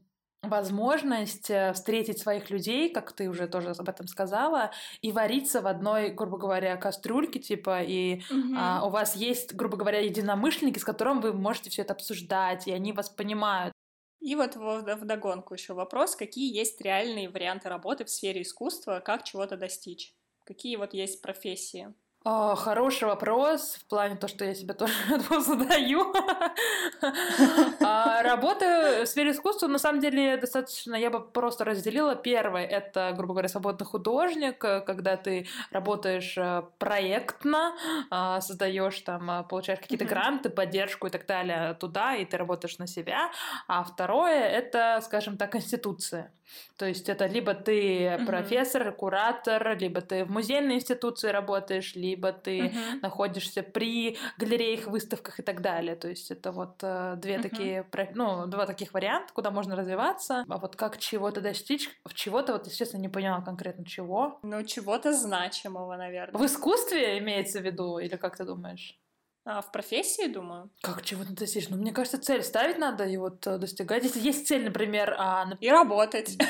возможность 0.49 1.49
э, 1.49 1.73
встретить 1.73 2.19
своих 2.19 2.49
людей, 2.49 2.89
как 2.89 3.11
ты 3.13 3.29
уже 3.29 3.47
тоже 3.47 3.71
об 3.71 3.89
этом 3.89 4.07
сказала, 4.07 4.71
и 5.01 5.11
вариться 5.11 5.61
в 5.61 5.67
одной, 5.67 6.09
грубо 6.09 6.37
говоря, 6.37 6.77
кастрюльке, 6.77 7.39
типа, 7.39 7.81
и 7.81 8.21
угу. 8.29 8.55
а, 8.57 8.85
у 8.85 8.89
вас 8.89 9.15
есть, 9.15 9.55
грубо 9.55 9.77
говоря, 9.77 9.99
единомышленники, 9.99 10.79
с 10.79 10.83
которым 10.83 11.21
вы 11.21 11.33
можете 11.33 11.69
все 11.69 11.81
это 11.81 11.93
обсуждать, 11.93 12.67
и 12.67 12.71
они 12.71 12.93
вас 12.93 13.09
понимают. 13.09 13.73
И 14.21 14.35
вот 14.35 14.55
в 14.55 15.05
догонку 15.05 15.53
еще 15.53 15.73
вопрос, 15.73 16.15
какие 16.15 16.55
есть 16.55 16.81
реальные 16.81 17.29
варианты 17.29 17.69
работы 17.69 18.05
в 18.05 18.09
сфере 18.09 18.41
искусства, 18.41 19.01
как 19.03 19.23
чего-то 19.23 19.55
достичь? 19.57 20.15
Какие 20.45 20.77
вот 20.77 20.93
есть 20.93 21.21
профессии? 21.21 21.93
О, 22.27 22.55
хороший 22.55 23.07
вопрос 23.07 23.75
в 23.75 23.85
плане 23.87 24.15
то, 24.15 24.27
что 24.27 24.45
я 24.45 24.55
себе 24.55 24.73
тоже 24.73 24.93
задаю. 25.41 26.11
а, 27.81 28.23
работа 28.23 29.03
в 29.03 29.05
сфере 29.05 29.29
искусства, 29.29 29.67
на 29.67 29.77
самом 29.77 29.99
деле, 29.99 30.35
достаточно, 30.37 30.95
я 30.95 31.11
бы 31.11 31.19
просто 31.19 31.65
разделила. 31.65 32.15
Первое, 32.15 32.65
это, 32.65 33.13
грубо 33.15 33.35
говоря, 33.35 33.47
свободный 33.47 33.85
художник, 33.85 34.57
когда 34.57 35.17
ты 35.17 35.47
работаешь 35.69 36.35
э, 36.35 36.63
проектно, 36.79 37.75
а, 38.09 38.41
создаешь 38.41 38.99
там, 39.01 39.29
а, 39.29 39.43
получаешь 39.43 39.79
какие-то 39.79 40.05
гранты, 40.05 40.49
поддержку 40.49 41.05
и 41.05 41.11
так 41.11 41.27
далее 41.27 41.75
туда, 41.75 42.15
и 42.15 42.25
ты 42.25 42.37
работаешь 42.37 42.79
на 42.79 42.87
себя. 42.87 43.29
А 43.67 43.83
второе, 43.83 44.47
это, 44.47 44.99
скажем 45.03 45.37
так, 45.37 45.55
институция. 45.55 46.31
То 46.77 46.85
есть 46.85 47.09
это 47.09 47.25
либо 47.25 47.53
ты 47.53 48.19
профессор, 48.25 48.91
куратор, 48.91 49.77
либо 49.77 50.01
ты 50.01 50.25
в 50.25 50.31
музейной 50.31 50.75
институции 50.75 51.29
работаешь, 51.29 51.95
либо 51.95 52.31
ты 52.31 52.67
uh-huh. 52.67 52.99
находишься 53.01 53.63
при 53.63 54.17
галереях, 54.37 54.87
выставках 54.87 55.39
и 55.39 55.43
так 55.43 55.61
далее. 55.61 55.95
То 55.95 56.09
есть 56.09 56.31
это 56.31 56.51
вот 56.51 56.79
э, 56.83 57.15
две 57.17 57.35
uh-huh. 57.35 57.41
такие, 57.41 57.85
ну, 58.13 58.45
два 58.47 58.65
таких 58.65 58.93
варианта, 58.93 59.33
куда 59.33 59.51
можно 59.51 59.75
развиваться. 59.75 60.43
А 60.47 60.57
вот 60.57 60.75
как 60.75 60.97
чего-то 60.97 61.41
достичь, 61.41 61.89
в 62.05 62.13
чего-то, 62.13 62.53
вот, 62.53 62.67
естественно, 62.67 63.01
не 63.01 63.09
поняла 63.09 63.41
конкретно 63.41 63.85
чего. 63.85 64.39
Ну, 64.43 64.63
чего-то 64.63 65.13
значимого, 65.13 65.95
наверное. 65.95 66.39
В 66.39 66.45
искусстве 66.45 67.17
имеется 67.19 67.59
в 67.59 67.65
виду, 67.65 67.99
или 67.99 68.15
как 68.15 68.37
ты 68.37 68.43
думаешь? 68.43 68.99
А, 69.47 69.61
в 69.61 69.71
профессии, 69.71 70.25
думаю. 70.27 70.71
Как 70.81 71.03
чего-то 71.03 71.31
достичь? 71.33 71.69
Ну, 71.69 71.77
мне 71.77 71.91
кажется, 71.91 72.19
цель 72.19 72.41
ставить 72.41 72.79
надо 72.79 73.05
и 73.05 73.15
вот 73.17 73.45
э, 73.45 73.59
достигать. 73.59 74.03
Если 74.03 74.19
есть 74.19 74.47
цель, 74.47 74.63
например... 74.63 75.15
А. 75.19 75.45
И 75.59 75.69
работать. 75.69 76.35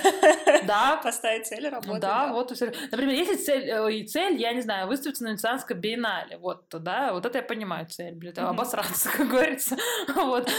Да. 0.65 0.97
Поставить 1.03 1.45
цель 1.45 1.65
и 1.65 1.69
работать. 1.69 2.01
Да, 2.01 2.31
вот. 2.31 2.51
Например, 2.51 3.13
если 3.13 3.35
цель, 3.35 3.69
э, 3.69 3.93
и 3.93 4.07
цель, 4.07 4.39
я 4.39 4.53
не 4.53 4.61
знаю, 4.61 4.87
выставиться 4.87 5.23
на 5.23 5.29
Венецианской 5.29 5.75
биеннале, 5.75 6.37
вот, 6.37 6.65
да, 6.71 7.13
вот 7.13 7.25
это 7.25 7.39
я 7.39 7.43
понимаю 7.43 7.85
цель, 7.87 8.15
блин, 8.15 8.33
обосраться, 8.37 9.09
как 9.17 9.27
говорится. 9.27 9.75
Вот. 10.15 10.49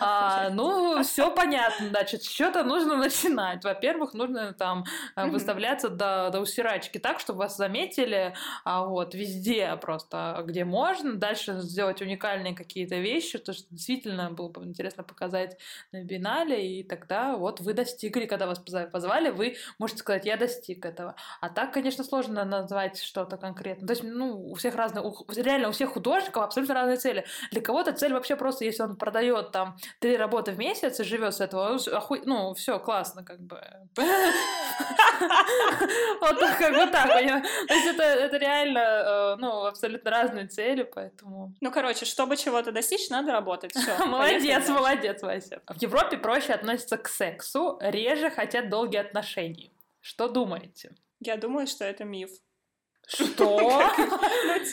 А, 0.00 0.50
ну, 0.50 1.02
все 1.02 1.30
понятно, 1.30 1.88
значит, 1.88 2.24
что-то 2.24 2.64
нужно 2.64 2.96
начинать. 2.96 3.64
Во-первых, 3.64 4.14
нужно 4.14 4.52
там 4.52 4.84
э, 5.16 5.28
выставляться 5.28 5.88
до, 5.88 6.30
до 6.30 6.40
усирачки 6.40 6.98
так, 6.98 7.20
чтобы 7.20 7.40
вас 7.40 7.56
заметили, 7.56 8.34
а 8.64 8.84
вот, 8.84 9.14
везде 9.14 9.76
просто, 9.76 10.42
где 10.46 10.64
можно. 10.64 11.14
Дальше 11.14 11.60
сделать 11.60 11.83
сделать 11.84 12.00
уникальные 12.00 12.54
какие-то 12.54 12.96
вещи, 12.96 13.38
то 13.38 13.52
что 13.52 13.66
действительно 13.70 14.30
было 14.30 14.48
бы 14.48 14.64
интересно 14.64 15.02
показать 15.02 15.58
на 15.92 16.02
биеннале, 16.02 16.78
и 16.78 16.82
тогда 16.82 17.36
вот 17.36 17.60
вы 17.60 17.74
достигли, 17.74 18.24
когда 18.24 18.46
вас 18.46 18.58
позвали, 18.58 19.30
вы 19.30 19.56
можете 19.78 20.00
сказать, 20.00 20.24
я 20.24 20.36
достиг 20.36 20.86
этого. 20.86 21.14
А 21.40 21.48
так, 21.50 21.74
конечно, 21.74 22.04
сложно 22.04 22.44
назвать 22.44 22.98
что-то 23.02 23.36
конкретно. 23.36 23.86
То 23.86 23.92
есть, 23.92 24.02
ну, 24.02 24.50
у 24.50 24.54
всех 24.54 24.76
разные, 24.76 25.02
у, 25.02 25.14
реально 25.36 25.68
у 25.68 25.72
всех 25.72 25.90
художников 25.90 26.42
абсолютно 26.42 26.74
разные 26.74 26.96
цели. 26.96 27.24
Для 27.50 27.60
кого-то 27.60 27.92
цель 27.92 28.14
вообще 28.14 28.36
просто, 28.36 28.64
если 28.64 28.82
он 28.82 28.96
продает 28.96 29.52
там 29.52 29.76
три 29.98 30.16
работы 30.16 30.52
в 30.52 30.58
месяц 30.58 31.00
и 31.00 31.04
живет 31.04 31.34
с 31.34 31.40
этого, 31.40 31.78
ну, 32.24 32.54
все 32.54 32.78
классно, 32.78 33.24
как 33.24 33.40
бы. 33.40 33.60
Вот 36.20 36.38
как 36.58 36.74
бы 36.74 36.86
так, 36.90 37.08
То 37.08 37.74
есть 37.74 37.98
это 37.98 38.36
реально, 38.38 38.78
э, 38.78 39.36
ну, 39.38 39.66
абсолютно 39.66 40.10
разные 40.10 40.46
цели, 40.46 40.82
поэтому... 40.82 41.52
Ну, 41.60 41.70
короче, 41.74 42.06
чтобы 42.06 42.36
чего-то 42.36 42.72
достичь, 42.72 43.10
надо 43.10 43.32
работать. 43.32 43.72
Все. 43.74 43.98
Молодец, 44.06 44.68
молодец, 44.68 45.22
Вася. 45.22 45.60
В 45.68 45.82
Европе 45.82 46.16
проще 46.16 46.52
относятся 46.54 46.96
к 46.96 47.08
сексу, 47.08 47.78
реже 47.80 48.30
хотят 48.30 48.70
долгие 48.70 49.00
отношения. 49.00 49.70
Что 50.00 50.28
думаете? 50.28 50.94
Я 51.20 51.36
думаю, 51.36 51.66
что 51.66 51.84
это 51.84 52.04
миф. 52.04 52.30
Что? 53.06 53.82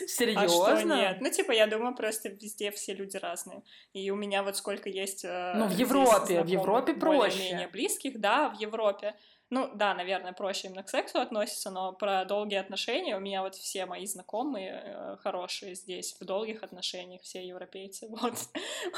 Серьезно? 0.07 0.41
А 0.71 0.77
что 0.77 0.83
нет? 0.83 1.17
Ну, 1.21 1.29
типа, 1.29 1.51
я 1.51 1.67
думаю, 1.67 1.95
просто 1.95 2.29
везде 2.29 2.71
все 2.71 2.93
люди 2.93 3.17
разные. 3.17 3.63
И 3.93 4.11
у 4.11 4.15
меня 4.15 4.43
вот 4.43 4.55
сколько 4.55 4.89
есть... 4.89 5.25
Э, 5.25 5.53
ну, 5.55 5.67
в 5.67 5.71
Европе, 5.71 6.41
в 6.41 6.47
Европе 6.47 6.93
проще. 6.93 7.37
Более-менее 7.37 7.67
близких, 7.67 8.19
да, 8.19 8.49
в 8.49 8.59
Европе. 8.59 9.15
Ну, 9.51 9.69
да, 9.75 9.93
наверное, 9.93 10.31
проще 10.31 10.69
именно 10.69 10.81
к 10.81 10.89
сексу 10.89 11.19
относится, 11.19 11.71
но 11.71 11.91
про 11.91 12.23
долгие 12.23 12.55
отношения 12.55 13.17
у 13.17 13.19
меня 13.19 13.41
вот 13.41 13.55
все 13.55 13.85
мои 13.85 14.05
знакомые 14.05 14.81
э, 14.81 15.17
хорошие 15.21 15.75
здесь, 15.75 16.15
в 16.17 16.23
долгих 16.23 16.63
отношениях, 16.63 17.21
все 17.21 17.45
европейцы, 17.45 18.07
вот. 18.09 18.33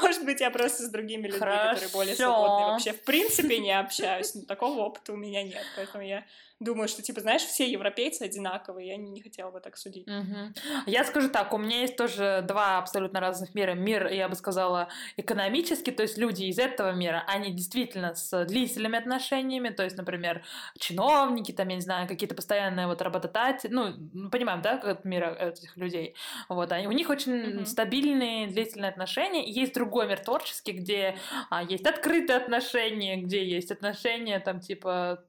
Может 0.00 0.24
быть, 0.24 0.40
я 0.40 0.52
просто 0.52 0.84
с 0.84 0.90
другими 0.90 1.22
людьми, 1.22 1.40
Хорошо. 1.40 1.70
которые 1.70 1.88
более 1.92 2.14
свободные, 2.14 2.66
вообще 2.68 2.92
в 2.92 3.02
принципе 3.02 3.58
не 3.58 3.76
общаюсь, 3.76 4.32
но 4.36 4.42
такого 4.42 4.82
опыта 4.82 5.12
у 5.12 5.16
меня 5.16 5.42
нет, 5.42 5.64
поэтому 5.74 6.04
я 6.04 6.24
думаю, 6.60 6.88
что, 6.88 7.02
типа, 7.02 7.20
знаешь, 7.20 7.42
все 7.42 7.70
европейцы 7.70 8.22
одинаковые, 8.22 8.88
я 8.88 8.96
не 8.96 9.20
хотела 9.20 9.50
бы 9.50 9.60
так 9.60 9.76
судить. 9.76 10.06
Угу. 10.06 10.54
Я 10.86 11.04
скажу 11.04 11.28
так, 11.28 11.52
у 11.52 11.58
меня 11.58 11.80
есть 11.80 11.96
тоже 11.96 12.44
два 12.46 12.78
абсолютно 12.78 13.20
разных 13.20 13.54
мира. 13.54 13.72
Мир, 13.72 14.06
я 14.08 14.28
бы 14.28 14.34
сказала, 14.34 14.88
экономический, 15.16 15.90
то 15.90 16.02
есть 16.02 16.16
люди 16.16 16.44
из 16.44 16.58
этого 16.58 16.92
мира, 16.92 17.24
они 17.26 17.52
действительно 17.52 18.14
с 18.14 18.44
длительными 18.44 18.98
отношениями, 18.98 19.70
то 19.70 19.82
есть, 19.82 19.96
например, 19.96 20.44
чиновники, 20.78 21.52
там, 21.52 21.68
я 21.68 21.74
не 21.76 21.82
знаю, 21.82 22.08
какие-то 22.08 22.34
постоянные 22.34 22.86
вот 22.86 23.02
работодатели, 23.02 23.72
ну, 23.72 24.30
понимаем, 24.30 24.62
да, 24.62 24.78
как 24.78 25.04
мир 25.04 25.24
этих 25.24 25.76
людей. 25.76 26.14
Вот, 26.48 26.70
они, 26.72 26.86
у 26.86 26.92
них 26.92 27.10
очень 27.10 27.58
угу. 27.58 27.66
стабильные, 27.66 28.46
длительные 28.46 28.90
отношения. 28.90 29.44
И 29.44 29.52
есть 29.52 29.74
другой 29.74 30.06
мир 30.06 30.20
творческий, 30.20 30.72
где 30.72 31.16
а, 31.50 31.62
есть 31.62 31.86
открытые 31.86 32.36
отношения, 32.36 33.16
где 33.16 33.44
есть 33.44 33.70
отношения, 33.70 34.38
там, 34.38 34.60
типа 34.60 35.24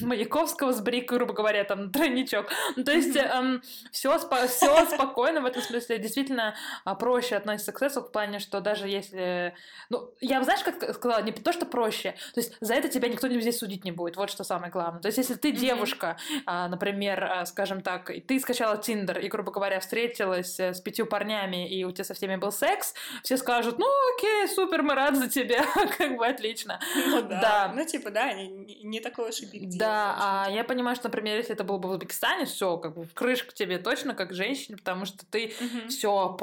Маяковского 0.00 0.72
с 0.72 0.80
Брикой, 0.80 1.18
грубо 1.18 1.34
говоря, 1.34 1.64
там 1.64 1.90
тройничок. 1.90 2.50
Ну, 2.76 2.84
то 2.84 2.92
есть 2.92 3.16
эм, 3.16 3.62
все, 3.90 4.14
спо- 4.16 4.46
все 4.46 4.86
спокойно 4.86 5.40
в 5.40 5.46
этом 5.46 5.62
смысле. 5.62 5.98
Действительно 5.98 6.54
а, 6.84 6.94
проще 6.94 7.36
относиться 7.36 7.72
к 7.72 7.78
сексу 7.78 8.02
в 8.02 8.12
плане, 8.12 8.38
что 8.38 8.60
даже 8.60 8.88
если... 8.88 9.54
Ну, 9.90 10.12
я, 10.20 10.42
знаешь, 10.42 10.62
как 10.62 10.94
сказала, 10.94 11.22
не 11.22 11.32
то, 11.32 11.52
что 11.52 11.66
проще. 11.66 12.14
То 12.34 12.40
есть 12.40 12.56
за 12.60 12.74
это 12.74 12.88
тебя 12.88 13.08
никто 13.08 13.28
здесь 13.28 13.58
судить 13.58 13.84
не 13.84 13.92
будет. 13.92 14.16
Вот 14.16 14.30
что 14.30 14.44
самое 14.44 14.70
главное. 14.70 15.00
То 15.00 15.08
есть 15.08 15.18
если 15.18 15.34
ты 15.34 15.52
девушка, 15.52 16.16
а, 16.46 16.68
например, 16.68 17.24
а, 17.24 17.46
скажем 17.46 17.80
так, 17.80 18.10
ты 18.26 18.40
скачала 18.40 18.76
Тиндер 18.76 19.18
и, 19.18 19.28
грубо 19.28 19.50
говоря, 19.52 19.80
встретилась 19.80 20.58
э, 20.60 20.74
с 20.74 20.80
пятью 20.80 21.06
парнями, 21.06 21.68
и 21.68 21.84
у 21.84 21.92
тебя 21.92 22.04
со 22.04 22.14
всеми 22.14 22.36
был 22.36 22.52
секс, 22.52 22.94
все 23.22 23.36
скажут, 23.36 23.78
ну, 23.78 23.86
окей, 24.14 24.48
супер, 24.48 24.82
мы 24.82 24.94
рады 24.94 25.16
за 25.16 25.28
тебя, 25.28 25.64
как 25.98 26.16
бы 26.16 26.26
отлично. 26.26 26.78
Ну 27.06 27.22
да. 27.22 27.40
да. 27.40 27.72
Ну, 27.74 27.84
типа, 27.84 28.10
да, 28.10 28.24
они 28.24 28.43
не 28.48 29.00
такой 29.00 29.30
уж 29.30 29.40
и 29.40 29.46
биг 29.46 29.78
Да, 29.78 30.16
а 30.18 30.50
я 30.50 30.64
понимаю, 30.64 30.96
что, 30.96 31.08
например, 31.08 31.36
если 31.36 31.54
это 31.54 31.64
было 31.64 31.78
бы 31.78 31.88
в 31.88 31.92
Узбекистане, 31.92 32.44
все, 32.46 32.76
как 32.78 32.94
бы 32.94 33.04
в 33.04 33.14
крышку 33.14 33.52
тебе 33.52 33.78
точно, 33.78 34.14
как 34.14 34.32
женщине, 34.32 34.76
потому 34.76 35.04
что 35.04 35.24
ты 35.26 35.54
угу. 35.60 35.88
все, 35.88 36.36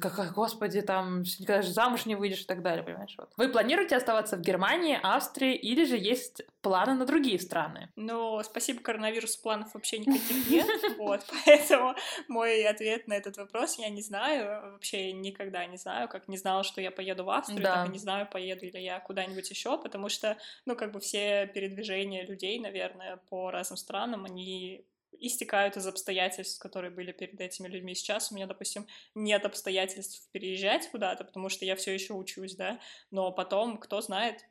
как, 0.00 0.32
господи, 0.32 0.80
там, 0.80 1.22
никогда 1.22 1.62
же 1.62 1.72
замуж 1.72 2.06
не 2.06 2.14
выйдешь 2.14 2.42
и 2.42 2.46
так 2.46 2.62
далее, 2.62 2.84
понимаешь? 2.84 3.14
Вот. 3.18 3.30
Вы 3.36 3.48
планируете 3.48 3.96
оставаться 3.96 4.36
в 4.36 4.40
Германии, 4.40 4.98
Австрии 5.02 5.54
или 5.54 5.84
же 5.84 5.96
есть 5.96 6.42
планы 6.60 6.94
на 6.94 7.06
другие 7.06 7.38
страны? 7.38 7.90
Ну, 7.96 8.40
спасибо 8.42 8.82
коронавирусу, 8.82 9.40
планов 9.40 9.74
вообще 9.74 9.98
никаких 10.00 10.50
нет, 10.50 10.68
вот, 10.98 11.20
поэтому 11.44 11.94
мой 12.28 12.64
ответ 12.64 13.08
на 13.08 13.14
этот 13.14 13.36
вопрос 13.36 13.78
я 13.78 13.88
не 13.88 14.02
знаю, 14.02 14.72
вообще 14.72 15.12
никогда 15.12 15.66
не 15.66 15.76
знаю, 15.76 16.08
как 16.08 16.28
не 16.28 16.36
знала, 16.36 16.64
что 16.64 16.80
я 16.80 16.90
поеду 16.90 17.24
в 17.24 17.30
Австрию, 17.30 17.62
так 17.62 17.88
и 17.88 17.92
не 17.92 17.98
знаю, 17.98 18.28
поеду 18.30 18.64
ли 18.64 18.82
я 18.82 19.00
куда-нибудь 19.00 19.48
еще, 19.50 19.78
потому 19.78 20.08
что, 20.08 20.36
ну, 20.66 20.76
как 20.76 20.92
бы 20.92 21.00
все 21.00 21.41
передвижения 21.46 22.24
людей, 22.24 22.58
наверное, 22.58 23.16
по 23.28 23.50
разным 23.50 23.76
странам, 23.76 24.24
они 24.24 24.84
истекают 25.18 25.76
из 25.76 25.86
обстоятельств, 25.86 26.60
которые 26.60 26.90
были 26.90 27.12
перед 27.12 27.40
этими 27.40 27.68
людьми. 27.68 27.94
Сейчас 27.94 28.32
у 28.32 28.34
меня, 28.34 28.46
допустим, 28.46 28.86
нет 29.14 29.44
обстоятельств 29.44 30.28
переезжать 30.32 30.90
куда-то, 30.90 31.24
потому 31.24 31.48
что 31.48 31.64
я 31.64 31.76
все 31.76 31.92
еще 31.92 32.14
учусь, 32.14 32.56
да, 32.56 32.80
но 33.10 33.30
потом, 33.30 33.78
кто 33.78 34.00
знает, 34.00 34.44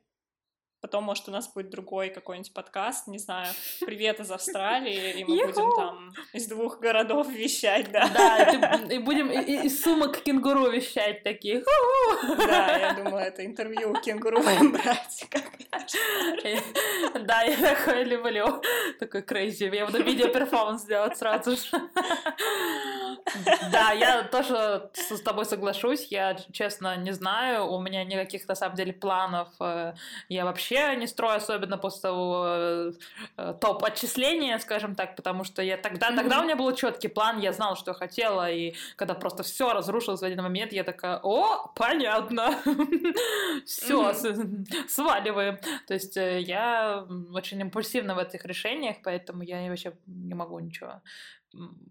Потом, 0.82 1.04
может, 1.04 1.30
у 1.30 1.32
нас 1.32 1.48
будет 1.48 1.70
другой 1.70 2.10
какой-нибудь 2.10 2.54
подкаст, 2.54 3.08
не 3.08 3.20
знаю, 3.20 3.54
привет 3.82 4.20
из 4.20 4.32
Австралии, 4.32 5.20
и 5.20 5.24
мы 5.24 5.46
будем 5.46 5.76
там 5.76 6.12
из 6.34 6.48
двух 6.48 6.80
городов 6.80 7.30
вещать, 7.30 7.91
да. 7.91 8.10
Да, 8.12 8.80
и 8.89 8.98
будем 8.98 9.30
из 9.30 9.84
сумок 9.84 10.24
кенгуру 10.24 10.72
вещать 10.72 11.22
такие. 11.22 11.63
Да, 12.36 12.78
я 12.78 12.94
думаю, 12.94 13.26
это 13.26 13.46
интервью 13.46 13.94
кенгуру 14.02 14.39
будем 14.41 14.72
брать. 14.72 15.30
Да, 17.22 17.44
я 17.44 17.76
такое 17.76 18.04
люблю. 18.04 18.62
Такой 19.00 19.22
crazy. 19.22 19.66
Я 19.74 19.86
буду 19.86 20.04
видео-перформанс 20.04 20.84
делать 20.86 21.17
сразу 21.17 21.52
же. 21.52 21.82
Да, 23.72 23.91
я 23.91 24.24
тоже 24.24 24.89
с 24.94 25.22
тобой 25.22 25.46
соглашусь. 25.46 26.08
Я, 26.10 26.36
честно, 26.52 26.98
не 26.98 27.12
знаю. 27.12 27.67
У 27.67 27.80
меня 27.80 28.04
никаких, 28.04 28.48
на 28.48 28.56
самом 28.56 28.76
деле, 28.76 28.94
планов 28.94 29.48
э, 29.60 29.94
я 30.30 30.46
вообще 30.46 30.96
не 30.96 31.08
строю, 31.08 31.38
особенно 31.38 31.78
после 31.78 32.02
того 32.02 32.44
э, 32.48 32.91
э, 33.38 33.54
топ-отчисления, 33.60 34.58
скажем 34.60 34.96
так, 34.96 35.15
потому 35.15 35.44
что 35.44 35.62
я 35.62 35.78
тогда, 35.78 36.15
тогда 36.15 36.39
у 36.39 36.44
меня 36.44 36.56
был 36.56 36.74
четкий 36.76 37.08
план, 37.08 37.39
я 37.39 37.54
знала, 37.54 37.76
что 37.76 37.91
я 37.91 37.96
хотела, 37.96 38.50
и 38.52 38.74
когда 38.96 39.13
просто 39.13 39.44
все 39.44 39.74
разрушилось 39.74 40.22
в 40.22 40.26
один 40.26 40.41
момент, 40.41 40.74
я 40.74 40.84
такая, 40.84 41.20
о, 41.24 41.72
понятно, 41.76 42.60
все, 43.65 44.13
сваливаем. 44.88 45.58
То 45.88 45.94
есть 45.94 46.15
я 46.15 47.06
очень 47.34 47.60
импульсивна 47.62 48.15
в 48.15 48.20
этих 48.20 48.46
решениях, 48.46 48.98
поэтому 49.04 49.44
я 49.44 49.70
вообще 49.70 49.94
не 50.06 50.34
могу 50.34 50.60
ничего 50.60 51.02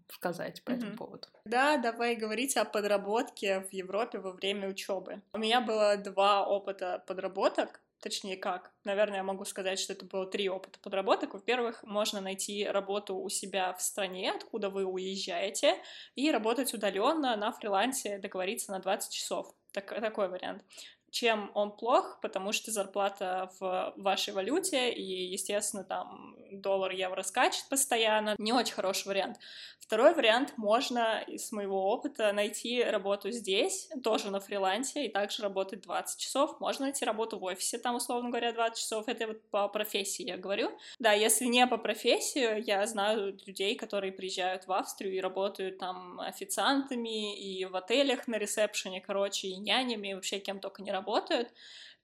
сказать 0.08 0.62
по 0.64 0.70
mm-hmm. 0.70 0.76
этому 0.76 0.96
поводу. 0.96 1.28
Да, 1.44 1.76
давай 1.76 2.16
говорить 2.16 2.56
о 2.56 2.64
подработке 2.64 3.60
в 3.60 3.72
Европе 3.72 4.18
во 4.18 4.32
время 4.32 4.68
учебы. 4.68 5.22
У 5.32 5.38
меня 5.38 5.60
было 5.60 5.96
два 5.96 6.46
опыта 6.46 7.02
подработок. 7.06 7.80
Точнее, 8.00 8.38
как? 8.38 8.72
Наверное, 8.84 9.18
я 9.18 9.22
могу 9.22 9.44
сказать, 9.44 9.78
что 9.78 9.92
это 9.92 10.06
было 10.06 10.26
три 10.26 10.48
опыта 10.48 10.78
подработок. 10.80 11.34
Во-первых, 11.34 11.82
можно 11.82 12.22
найти 12.22 12.66
работу 12.66 13.14
у 13.14 13.28
себя 13.28 13.74
в 13.74 13.82
стране, 13.82 14.32
откуда 14.32 14.70
вы 14.70 14.86
уезжаете, 14.86 15.76
и 16.14 16.30
работать 16.30 16.72
удаленно 16.72 17.36
на 17.36 17.52
фрилансе, 17.52 18.18
договориться 18.18 18.72
на 18.72 18.78
20 18.78 19.12
часов. 19.12 19.54
Так, 19.72 19.88
такой 20.00 20.28
вариант 20.28 20.64
чем 21.10 21.50
он 21.54 21.72
плох, 21.72 22.18
потому 22.22 22.52
что 22.52 22.70
зарплата 22.70 23.50
в 23.58 23.92
вашей 23.96 24.32
валюте, 24.32 24.92
и, 24.92 25.02
естественно, 25.02 25.84
там 25.84 26.36
доллар, 26.50 26.92
евро 26.92 27.22
скачет 27.22 27.64
постоянно. 27.68 28.34
Не 28.38 28.52
очень 28.52 28.74
хороший 28.74 29.08
вариант. 29.08 29.38
Второй 29.80 30.14
вариант, 30.14 30.52
можно 30.56 31.20
из 31.26 31.50
моего 31.50 31.90
опыта 31.90 32.32
найти 32.32 32.82
работу 32.82 33.32
здесь, 33.32 33.88
тоже 34.04 34.30
на 34.30 34.38
фрилансе, 34.38 35.06
и 35.06 35.08
также 35.08 35.42
работать 35.42 35.80
20 35.80 36.20
часов. 36.20 36.60
Можно 36.60 36.86
найти 36.86 37.04
работу 37.04 37.40
в 37.40 37.42
офисе, 37.44 37.76
там, 37.78 37.96
условно 37.96 38.28
говоря, 38.30 38.52
20 38.52 38.78
часов. 38.78 39.08
Это 39.08 39.26
вот 39.26 39.42
по 39.50 39.66
профессии 39.68 40.24
я 40.24 40.36
говорю. 40.36 40.70
Да, 41.00 41.12
если 41.12 41.46
не 41.46 41.66
по 41.66 41.76
профессии, 41.76 42.62
я 42.64 42.86
знаю 42.86 43.36
людей, 43.46 43.74
которые 43.74 44.12
приезжают 44.12 44.68
в 44.68 44.72
Австрию 44.72 45.12
и 45.12 45.20
работают 45.20 45.78
там 45.78 46.20
официантами, 46.20 47.36
и 47.36 47.64
в 47.64 47.74
отелях 47.74 48.28
на 48.28 48.36
ресепшене, 48.36 49.00
короче, 49.00 49.48
и 49.48 49.56
нянями, 49.56 50.08
и 50.08 50.14
вообще 50.14 50.38
кем 50.38 50.60
только 50.60 50.82
не 50.82 50.92
работают. 50.92 50.99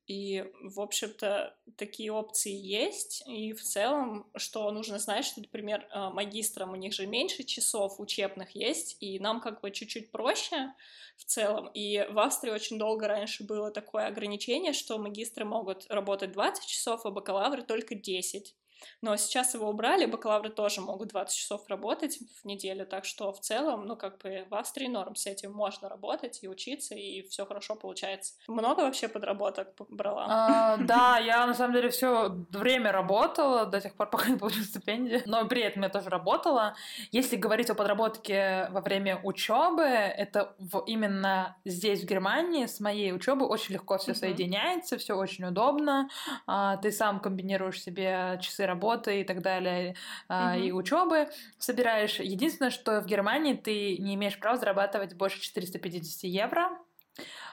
И, 0.06 0.44
в 0.62 0.80
общем-то, 0.80 1.56
такие 1.76 2.12
опции 2.12 2.52
есть. 2.52 3.24
И 3.26 3.52
в 3.52 3.62
целом, 3.62 4.30
что 4.36 4.70
нужно 4.70 5.00
знать, 5.00 5.24
что, 5.24 5.40
например, 5.40 5.88
э, 5.90 6.10
магистрам 6.10 6.70
у 6.70 6.76
них 6.76 6.92
же 6.92 7.06
меньше 7.06 7.42
часов 7.42 7.98
учебных 7.98 8.52
есть, 8.54 8.96
и 9.00 9.18
нам 9.18 9.40
как 9.40 9.60
бы 9.60 9.72
чуть-чуть 9.72 10.12
проще 10.12 10.72
в 11.16 11.24
целом. 11.24 11.68
И 11.74 12.06
в 12.08 12.20
Австрии 12.20 12.52
очень 12.52 12.78
долго 12.78 13.08
раньше 13.08 13.42
было 13.42 13.72
такое 13.72 14.06
ограничение, 14.06 14.72
что 14.72 14.98
магистры 14.98 15.44
могут 15.44 15.86
работать 15.88 16.30
20 16.30 16.66
часов, 16.66 17.04
а 17.04 17.10
бакалавры 17.10 17.62
только 17.62 17.96
10. 17.96 18.54
Но 19.02 19.16
сейчас 19.16 19.54
его 19.54 19.68
убрали, 19.68 20.06
бакалавры 20.06 20.50
тоже 20.50 20.80
могут 20.80 21.08
20 21.08 21.36
часов 21.36 21.68
работать 21.68 22.18
в 22.42 22.44
неделю, 22.44 22.86
так 22.86 23.04
что 23.04 23.32
в 23.32 23.40
целом, 23.40 23.86
ну, 23.86 23.96
как 23.96 24.18
бы 24.18 24.46
в 24.48 24.54
Австрии 24.54 24.86
норм 24.86 25.14
с 25.14 25.26
этим 25.26 25.52
можно 25.52 25.88
работать 25.88 26.42
и 26.42 26.48
учиться, 26.48 26.94
и 26.94 27.22
все 27.28 27.46
хорошо 27.46 27.74
получается. 27.74 28.34
Много 28.48 28.80
вообще 28.80 29.08
подработок 29.08 29.68
брала? 29.88 30.26
А, 30.28 30.76
да, 30.80 31.18
я 31.18 31.46
на 31.46 31.54
самом 31.54 31.74
деле 31.74 31.90
все 31.90 32.30
время 32.50 32.92
работала 32.92 33.66
до 33.66 33.80
тех 33.80 33.94
пор, 33.94 34.10
пока 34.10 34.28
не 34.28 34.36
получила 34.36 34.64
стипендию, 34.64 35.22
но 35.26 35.46
при 35.46 35.62
этом 35.62 35.82
я 35.82 35.88
тоже 35.88 36.08
работала. 36.08 36.74
Если 37.12 37.36
говорить 37.36 37.70
о 37.70 37.74
подработке 37.74 38.68
во 38.70 38.80
время 38.80 39.20
учебы, 39.22 39.84
это 39.84 40.54
в, 40.58 40.84
именно 40.86 41.56
здесь, 41.64 42.02
в 42.02 42.06
Германии, 42.06 42.66
с 42.66 42.80
моей 42.80 43.12
учебы 43.12 43.46
очень 43.46 43.74
легко 43.74 43.98
все 43.98 44.14
соединяется, 44.14 44.98
все 44.98 45.14
очень 45.14 45.44
удобно. 45.44 46.08
А, 46.46 46.76
ты 46.76 46.90
сам 46.90 47.20
комбинируешь 47.20 47.82
себе 47.82 48.38
часы 48.40 48.65
работы 48.66 49.20
и 49.20 49.24
так 49.24 49.42
далее, 49.42 49.96
mm-hmm. 50.28 50.60
и 50.60 50.72
учебы 50.72 51.28
собираешь. 51.58 52.20
Единственное, 52.20 52.70
что 52.70 53.00
в 53.00 53.06
Германии 53.06 53.54
ты 53.54 53.96
не 53.98 54.14
имеешь 54.14 54.38
права 54.38 54.56
зарабатывать 54.56 55.14
больше 55.14 55.40
450 55.40 56.24
евро. 56.24 56.70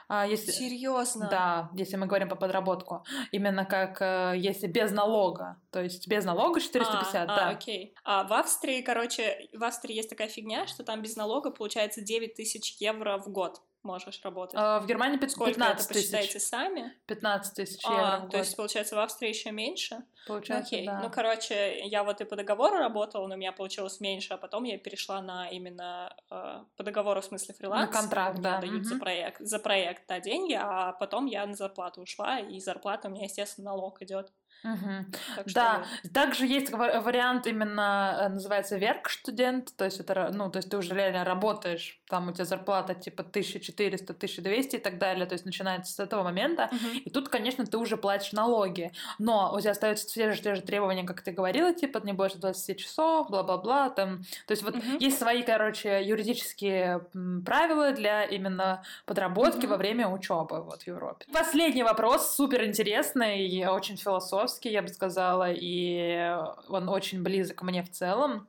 А, 0.08 0.26
если, 0.26 0.50
Серьезно? 0.50 1.28
Да, 1.30 1.70
если 1.74 1.96
мы 1.96 2.06
говорим 2.06 2.28
по 2.28 2.36
подработку. 2.36 3.04
Именно 3.32 3.64
как 3.64 4.02
э, 4.02 4.34
если 4.36 4.66
без 4.66 4.90
налога. 4.90 5.60
То 5.70 5.82
есть 5.82 6.06
без 6.08 6.24
налога 6.24 6.60
450, 6.60 7.14
а, 7.14 7.26
да. 7.26 7.48
А, 7.48 7.50
окей. 7.50 7.94
А 8.04 8.24
в 8.24 8.32
Австрии, 8.32 8.82
короче, 8.82 9.48
в 9.52 9.64
Австрии 9.64 9.96
есть 9.96 10.10
такая 10.10 10.28
фигня, 10.28 10.66
что 10.66 10.84
там 10.84 11.00
без 11.00 11.16
налога 11.16 11.50
получается 11.50 12.02
9 12.02 12.34
тысяч 12.34 12.76
евро 12.80 13.18
в 13.18 13.28
год 13.28 13.62
можешь 13.84 14.20
работать. 14.24 14.56
А, 14.58 14.80
в 14.80 14.86
Германии 14.86 15.16
15 15.16 15.36
Сколько 15.36 15.64
это 15.64 15.86
посчитайте 15.86 16.40
сами? 16.40 16.92
15 17.06 17.54
тысяч 17.54 17.80
а, 17.84 17.90
евро. 17.90 18.26
А, 18.26 18.28
то 18.28 18.38
есть, 18.38 18.56
получается, 18.56 18.96
в 18.96 18.98
Австрии 18.98 19.28
еще 19.28 19.50
меньше? 19.50 20.04
Получается, 20.26 20.74
ну, 20.74 20.78
окей. 20.78 20.86
да. 20.86 21.00
Ну, 21.00 21.10
короче, 21.10 21.86
я 21.86 22.02
вот 22.02 22.20
и 22.20 22.24
по 22.24 22.34
договору 22.34 22.78
работала, 22.78 23.26
но 23.26 23.34
у 23.34 23.38
меня 23.38 23.52
получилось 23.52 24.00
меньше, 24.00 24.34
а 24.34 24.36
потом 24.38 24.64
я 24.64 24.78
перешла 24.78 25.20
на 25.20 25.48
именно 25.48 26.16
э, 26.30 26.64
по 26.76 26.82
договору, 26.82 27.20
в 27.20 27.24
смысле 27.24 27.54
фриланс. 27.54 27.90
На 27.90 28.00
контракт, 28.00 28.40
да. 28.40 28.60
дают 28.60 28.80
угу. 28.80 28.84
за 28.84 28.96
проект, 28.96 29.40
за 29.40 29.58
проект, 29.58 30.08
да, 30.08 30.20
деньги, 30.20 30.54
а 30.58 30.92
потом 30.92 31.26
я 31.26 31.46
на 31.46 31.54
зарплату 31.54 32.00
ушла, 32.00 32.40
и 32.40 32.58
зарплата 32.58 33.08
у 33.08 33.10
меня, 33.10 33.24
естественно, 33.24 33.70
налог 33.72 34.00
идет. 34.02 34.32
Угу. 34.64 35.04
Так 35.36 35.46
да, 35.52 35.84
что... 36.00 36.08
также 36.14 36.46
есть 36.46 36.72
вариант 36.72 37.46
именно 37.46 38.16
э, 38.18 38.28
называется 38.30 38.78
верк-студент, 38.78 39.76
то 39.76 39.84
есть 39.84 40.00
это, 40.00 40.30
ну, 40.32 40.50
то 40.50 40.56
есть 40.56 40.70
ты 40.70 40.78
уже 40.78 40.94
реально 40.94 41.22
работаешь, 41.22 42.00
там 42.08 42.28
у 42.28 42.32
тебя 42.32 42.46
зарплата 42.46 42.94
типа 42.94 43.22
1400, 43.22 44.14
1200 44.14 44.76
и 44.76 44.78
так 44.78 44.98
далее, 44.98 45.26
то 45.26 45.34
есть 45.34 45.44
начинается 45.44 45.92
с 45.92 46.00
этого 46.00 46.22
момента, 46.22 46.70
угу. 46.72 46.98
и 47.04 47.10
тут, 47.10 47.28
конечно, 47.28 47.66
ты 47.66 47.76
уже 47.76 47.98
платишь 47.98 48.32
налоги, 48.32 48.92
но 49.18 49.52
у 49.54 49.60
тебя 49.60 49.72
остаются 49.72 50.06
те 50.06 50.32
же, 50.32 50.40
те 50.40 50.54
же 50.54 50.62
требования, 50.62 51.04
как 51.04 51.20
ты 51.20 51.32
говорила, 51.32 51.74
типа 51.74 51.98
не 52.02 52.14
больше 52.14 52.38
20 52.38 52.78
часов, 52.78 53.28
бла-бла-бла, 53.28 53.90
там, 53.90 54.22
то 54.46 54.52
есть 54.52 54.62
вот 54.62 54.76
угу. 54.76 54.96
есть 54.98 55.18
свои, 55.18 55.42
короче, 55.42 56.02
юридические 56.02 57.06
правила 57.44 57.92
для 57.92 58.24
именно 58.24 58.82
подработки 59.04 59.66
угу. 59.66 59.72
во 59.72 59.76
время 59.76 60.08
учебы 60.08 60.62
вот 60.62 60.84
в 60.84 60.86
Европе. 60.86 61.26
Последний 61.30 61.82
вопрос, 61.82 62.34
супер 62.34 62.64
интересный 62.64 63.46
и 63.46 63.66
очень 63.66 63.98
философский, 63.98 64.53
философский, 64.54 64.70
я 64.70 64.82
бы 64.82 64.88
сказала, 64.88 65.50
и 65.52 66.36
он 66.68 66.88
очень 66.88 67.22
близок 67.22 67.62
мне 67.62 67.82
в 67.82 67.90
целом. 67.90 68.46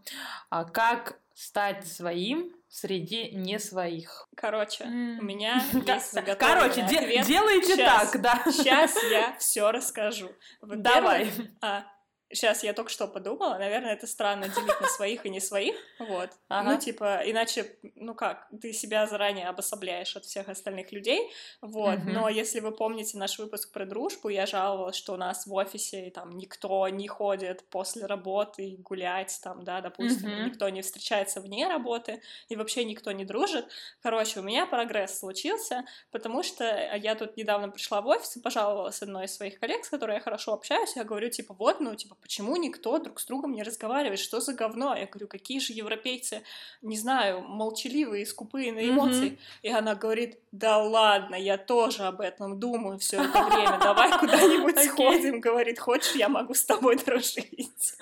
А 0.50 0.64
как 0.64 1.20
стать 1.34 1.88
своим 1.88 2.54
среди 2.70 3.32
не 3.32 3.60
своих. 3.60 4.28
Короче, 4.36 4.84
mm. 4.84 5.20
у 5.20 5.24
меня 5.24 5.62
есть 5.74 6.12
заготовленный 6.12 6.62
Короче, 6.62 6.84
ответ. 6.84 7.26
делайте 7.26 7.76
сейчас, 7.76 8.12
так, 8.12 8.22
да. 8.22 8.52
Сейчас 8.52 8.96
я 9.12 9.36
все 9.40 9.72
расскажу. 9.72 10.30
Давай. 10.62 11.32
А, 11.62 11.86
Сейчас 12.36 12.64
я 12.64 12.74
только 12.74 12.92
что 12.92 13.08
подумала, 13.08 13.58
наверное, 13.58 13.94
это 13.94 14.08
странно 14.08 14.50
делить 14.50 14.82
на 14.82 14.88
своих 14.88 15.26
и 15.26 15.30
не 15.30 15.40
своих, 15.40 15.76
вот. 16.00 16.30
Ага. 16.50 16.72
Ну, 16.74 16.80
типа, 16.80 17.22
иначе, 17.26 17.78
ну 17.96 18.14
как, 18.14 18.48
ты 18.62 18.74
себя 18.74 19.08
заранее 19.08 19.48
обособляешь 19.48 20.16
от 20.16 20.26
всех 20.26 20.50
остальных 20.50 20.92
людей, 20.92 21.32
вот. 21.62 22.00
Угу. 22.00 22.10
Но 22.10 22.30
если 22.30 22.60
вы 22.60 22.72
помните 22.72 23.18
наш 23.18 23.40
выпуск 23.40 23.72
про 23.72 23.86
дружбу, 23.86 24.30
я 24.30 24.46
жаловалась, 24.46 24.96
что 24.96 25.14
у 25.14 25.18
нас 25.18 25.48
в 25.48 25.54
офисе 25.54 26.12
там 26.12 26.38
никто 26.38 26.88
не 26.90 27.08
ходит 27.08 27.64
после 27.70 28.06
работы 28.06 28.76
гулять, 28.80 29.40
там, 29.42 29.64
да, 29.64 29.80
допустим, 29.82 30.32
угу. 30.32 30.50
никто 30.50 30.68
не 30.70 30.82
встречается 30.82 31.40
вне 31.40 31.68
работы, 31.68 32.22
и 32.50 32.56
вообще 32.56 32.84
никто 32.84 33.12
не 33.12 33.24
дружит. 33.24 33.66
Короче, 34.02 34.42
у 34.42 34.44
меня 34.44 34.66
прогресс 34.66 35.20
случился, 35.20 35.86
потому 36.12 36.44
что 36.44 36.66
я 36.96 37.16
тут 37.16 37.38
недавно 37.38 37.70
пришла 37.70 38.02
в 38.02 38.08
офис 38.08 38.36
и 38.36 38.42
пожаловалась 38.42 39.02
одной 39.02 39.26
из 39.26 39.36
своих 39.36 39.60
коллег, 39.60 39.86
с 39.86 39.90
которой 39.90 40.16
я 40.16 40.20
хорошо 40.20 40.54
общаюсь, 40.54 40.96
я 40.96 41.04
говорю, 41.04 41.30
типа, 41.30 41.54
вот, 41.54 41.80
ну, 41.80 41.96
типа, 41.96 42.16
почему 42.26 42.58
никто 42.58 42.98
друг 42.98 43.20
с 43.20 43.26
другом 43.26 43.52
не 43.52 43.62
разговаривает, 43.62 44.18
что 44.18 44.40
за 44.40 44.54
говно? 44.54 44.96
Я 44.96 45.06
говорю, 45.06 45.28
какие 45.28 45.60
же 45.60 45.74
европейцы, 45.74 46.42
не 46.82 46.98
знаю, 46.98 47.42
молчаливые, 47.42 48.26
скупые 48.26 48.74
на 48.74 48.80
эмоции. 48.80 49.34
Mm-hmm. 49.34 49.38
И 49.62 49.70
она 49.70 49.94
говорит, 49.94 50.40
да 50.52 50.80
ладно, 50.80 51.36
я 51.36 51.60
тоже 51.60 52.02
об 52.02 52.22
этом 52.22 52.60
думаю 52.60 52.98
все 52.98 53.18
это 53.18 53.44
время, 53.44 53.78
давай 53.80 54.18
куда-нибудь 54.20 54.80
сходим, 54.86 55.40
говорит, 55.40 55.78
хочешь, 55.78 56.16
я 56.16 56.28
могу 56.28 56.56
с 56.56 56.66
тобой 56.66 56.96
дружить. 56.96 57.94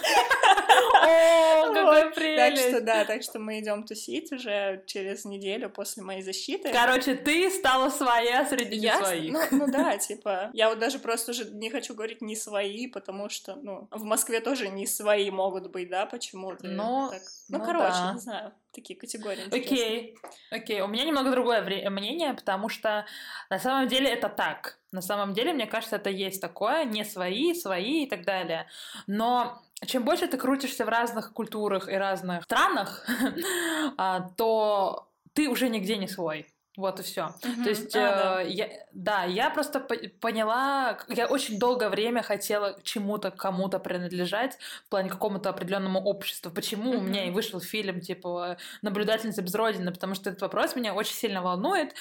О, 1.01 1.73
прелесть! 2.13 2.61
Так 2.61 2.69
что 2.69 2.81
да, 2.81 3.05
так 3.05 3.23
что 3.23 3.39
мы 3.39 3.59
идем 3.59 3.83
тусить 3.83 4.31
уже 4.31 4.83
через 4.85 5.25
неделю 5.25 5.69
после 5.69 6.03
моей 6.03 6.21
защиты. 6.21 6.71
Короче, 6.71 7.15
ты 7.15 7.49
стала 7.49 7.89
своя 7.89 8.45
среди 8.45 8.77
я, 8.77 8.97
своих. 9.03 9.33
Ну, 9.33 9.41
ну 9.51 9.71
да, 9.71 9.97
типа, 9.99 10.49
я 10.53 10.69
вот 10.69 10.79
даже 10.79 10.99
просто 10.99 11.31
уже 11.31 11.45
не 11.45 11.69
хочу 11.69 11.93
говорить 11.93 12.21
не 12.21 12.35
свои, 12.35 12.87
потому 12.87 13.29
что, 13.29 13.55
ну, 13.55 13.87
в 13.91 14.03
Москве 14.03 14.39
тоже 14.39 14.69
не 14.69 14.87
свои 14.87 15.29
могут 15.31 15.71
быть, 15.71 15.89
да, 15.89 16.05
почему-то. 16.05 16.67
Но, 16.67 17.09
так. 17.11 17.21
Ну, 17.49 17.57
ну, 17.59 17.65
короче, 17.65 17.93
да. 17.93 18.13
не 18.13 18.19
знаю, 18.19 18.53
такие 18.71 18.99
категории. 18.99 19.47
Окей, 19.47 20.17
окей. 20.51 20.81
У 20.81 20.87
меня 20.87 21.05
немного 21.05 21.31
другое 21.31 21.61
мнение, 21.61 22.33
потому 22.33 22.69
что 22.69 23.05
на 23.49 23.59
самом 23.59 23.87
деле 23.87 24.09
это 24.09 24.29
так. 24.29 24.79
На 24.91 25.01
самом 25.01 25.33
деле, 25.33 25.53
мне 25.53 25.65
кажется, 25.65 25.95
это 25.95 26.09
есть 26.09 26.39
такое, 26.39 26.85
не 26.85 27.03
свои, 27.03 27.53
свои 27.53 28.03
и 28.03 28.09
так 28.09 28.25
далее. 28.25 28.67
Но 29.07 29.61
чем 29.85 30.03
больше 30.03 30.27
ты 30.27 30.37
крутишься 30.37 30.85
в 30.85 30.89
разных 30.89 31.33
культурах 31.33 31.89
и 31.89 31.93
разных 31.93 32.43
странах, 32.43 33.05
а, 33.97 34.29
то 34.37 35.07
ты 35.33 35.49
уже 35.49 35.69
нигде 35.69 35.97
не 35.97 36.07
свой. 36.07 36.52
Вот 36.75 36.99
и 36.99 37.03
все. 37.03 37.35
Мгм. 37.43 37.63
То 37.63 37.69
есть, 37.69 37.95
А, 37.95 37.99
э, 37.99 38.15
да. 38.17 38.41
я, 38.41 38.69
да, 38.93 39.23
я 39.25 39.51
просто 39.51 39.79
по- 39.79 39.95
поняла, 40.19 40.97
я 41.07 41.27
очень 41.27 41.59
долгое 41.59 41.89
время 41.89 42.23
хотела 42.23 42.79
чему-то, 42.81 43.29
кому-то 43.29 43.77
принадлежать 43.77 44.57
в 44.87 44.89
плане 44.89 45.09
какому-то 45.09 45.49
определенному 45.51 45.99
обществу. 45.99 46.49
Почему 46.51 46.91
у 46.91 46.93
Мгм. 46.95 47.05
меня 47.09 47.27
и 47.27 47.29
вышел 47.29 47.59
фильм 47.59 48.01
типа 48.01 48.57
"Наблюдательница 48.81 49.43
без 49.43 49.53
родины", 49.53 49.91
потому 49.91 50.15
что 50.15 50.31
этот 50.31 50.41
вопрос 50.41 50.75
меня 50.75 50.95
очень 50.95 51.13
сильно 51.13 51.43
волнует 51.43 51.93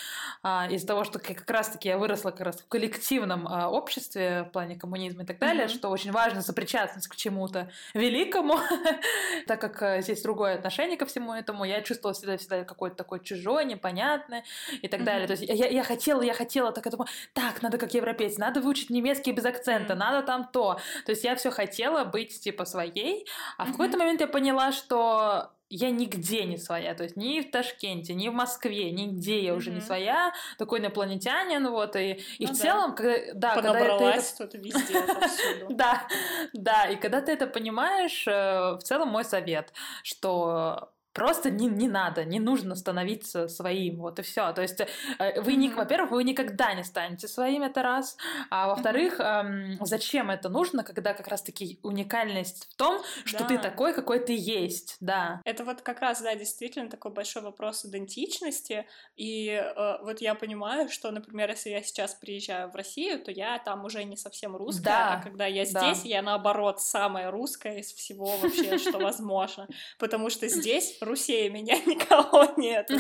а, 0.42 0.66
из-за 0.70 0.86
того, 0.86 1.04
что 1.04 1.18
как 1.18 1.50
раз-таки 1.50 1.88
я 1.88 1.98
выросла 1.98 2.30
как 2.30 2.40
раз 2.40 2.56
в 2.60 2.66
коллективном 2.68 3.46
а, 3.48 3.68
обществе 3.68 4.44
в 4.44 4.52
плане 4.52 4.76
коммунизма 4.76 5.24
и 5.24 5.26
так 5.26 5.38
далее, 5.38 5.66
Мгм. 5.66 5.74
что 5.74 5.88
очень 5.90 6.12
важно 6.12 6.40
сопричастность 6.40 7.08
к 7.08 7.16
чему-то 7.16 7.70
великому, 7.92 8.56
так 9.46 9.60
как 9.60 9.82
э, 9.82 10.00
здесь 10.02 10.22
другое 10.22 10.54
отношение 10.54 10.96
ко 10.96 11.04
всему 11.04 11.34
этому, 11.34 11.64
я 11.64 11.82
чувствовала 11.82 12.14
себя 12.14 12.38
всегда 12.38 12.64
какое-то 12.64 12.96
такое 12.96 13.18
чужое, 13.20 13.64
непонятное 13.64 14.44
и 14.82 14.88
так 14.88 15.04
далее. 15.04 15.26
Мгм. 15.26 15.36
То 15.36 15.40
есть 15.44 15.60
я, 15.60 15.68
я 15.68 15.82
хотела, 15.84 16.22
я 16.22 16.34
хотела, 16.34 16.72
так 16.72 16.84
я 16.86 16.90
думаю, 16.90 17.08
так, 17.32 17.62
надо 17.62 17.78
как 17.78 17.94
европейцы, 17.94 18.40
надо 18.40 18.60
выучить 18.60 18.90
немецкий 18.90 19.32
без 19.32 19.44
акцента, 19.44 19.94
Мгм. 19.94 19.98
надо 20.00 20.26
там 20.26 20.48
то. 20.52 20.78
То 21.06 21.12
есть 21.12 21.24
я 21.24 21.34
все 21.36 21.50
хотела 21.50 22.04
быть 22.04 22.40
типа 22.40 22.64
своей, 22.64 23.26
а 23.58 23.64
в 23.64 23.68
Мгм. 23.68 23.72
какой-то 23.72 23.98
момент 23.98 24.20
я 24.20 24.26
поняла, 24.26 24.72
что 24.72 25.50
я 25.74 25.88
нигде 25.90 26.44
не 26.44 26.58
своя, 26.58 26.94
то 26.94 27.02
есть 27.02 27.16
ни 27.16 27.40
в 27.40 27.50
Ташкенте, 27.50 28.12
ни 28.12 28.28
в 28.28 28.34
Москве, 28.34 28.90
нигде 28.90 29.40
я 29.42 29.54
уже 29.54 29.70
не 29.70 29.80
своя, 29.80 30.34
такой 30.58 30.80
инопланетянин, 30.80 31.66
вот, 31.70 31.96
и, 31.96 32.20
и 32.38 32.46
Ну 32.46 32.52
в 32.52 32.56
да. 32.58 32.62
целом, 32.62 32.94
когда, 32.94 33.32
да, 33.34 33.54
когда 33.54 33.78
это- 33.80 34.44
это 34.44 34.58
везде, 34.58 34.94
да, 35.70 36.06
да, 36.52 36.84
и 36.90 36.96
когда 36.96 37.22
ты 37.22 37.32
это 37.32 37.46
понимаешь, 37.46 38.26
э, 38.28 38.72
в 38.76 38.80
целом 38.82 39.08
мой 39.08 39.24
совет, 39.24 39.72
что 40.02 40.90
просто 41.12 41.50
не, 41.50 41.66
не 41.66 41.88
надо, 41.88 42.24
не 42.24 42.40
нужно 42.40 42.74
становиться 42.74 43.48
своим, 43.48 43.98
вот 44.00 44.18
и 44.18 44.22
все. 44.22 44.52
То 44.52 44.62
есть 44.62 44.80
э, 44.80 45.40
вы, 45.40 45.52
Мгм. 45.56 45.76
во-первых, 45.76 46.10
вы 46.12 46.24
никогда 46.24 46.72
не 46.74 46.84
станете 46.84 47.28
своим, 47.28 47.62
это 47.62 47.82
раз, 47.82 48.16
а 48.50 48.68
во-вторых, 48.68 49.20
эм, 49.20 49.78
зачем 49.84 50.30
это 50.30 50.48
нужно, 50.48 50.84
когда 50.84 51.14
как 51.14 51.28
раз-таки 51.28 51.78
уникальность 51.82 52.68
в 52.72 52.76
том, 52.76 53.02
что 53.24 53.44
ты 53.44 53.56
Да. 53.56 53.62
такой, 53.62 53.94
какой 53.94 54.20
ты 54.20 54.34
есть, 54.36 54.96
да. 55.00 55.40
Это 55.44 55.64
вот 55.64 55.82
как 55.82 56.00
раз, 56.00 56.20
да, 56.22 56.34
действительно 56.34 56.88
такой 56.88 57.12
большой 57.12 57.42
вопрос 57.42 57.84
идентичности. 57.84 58.86
И 59.16 59.48
э, 59.48 59.98
вот 60.02 60.20
я 60.20 60.34
понимаю, 60.34 60.88
что, 60.88 61.10
например, 61.10 61.50
если 61.50 61.70
я 61.70 61.82
сейчас 61.82 62.14
приезжаю 62.14 62.70
в 62.70 62.74
Россию, 62.74 63.22
то 63.22 63.30
я 63.30 63.58
там 63.58 63.84
уже 63.84 64.04
не 64.04 64.16
совсем 64.16 64.56
русская, 64.56 64.82
Да, 64.84 65.12
а 65.14 65.22
когда 65.22 65.46
я 65.46 65.64
да. 65.64 65.92
здесь, 65.94 66.04
я 66.04 66.22
наоборот 66.22 66.80
самая 66.80 67.30
русская 67.30 67.78
из 67.78 67.92
всего 67.92 68.38
вообще, 68.38 68.78
что 68.78 68.98
возможно. 68.98 69.68
Потому 69.98 70.30
что 70.30 70.48
здесь 70.48 70.98
русее 71.02 71.50
меня 71.50 71.76
никого 71.86 72.52
нет. 72.56 72.90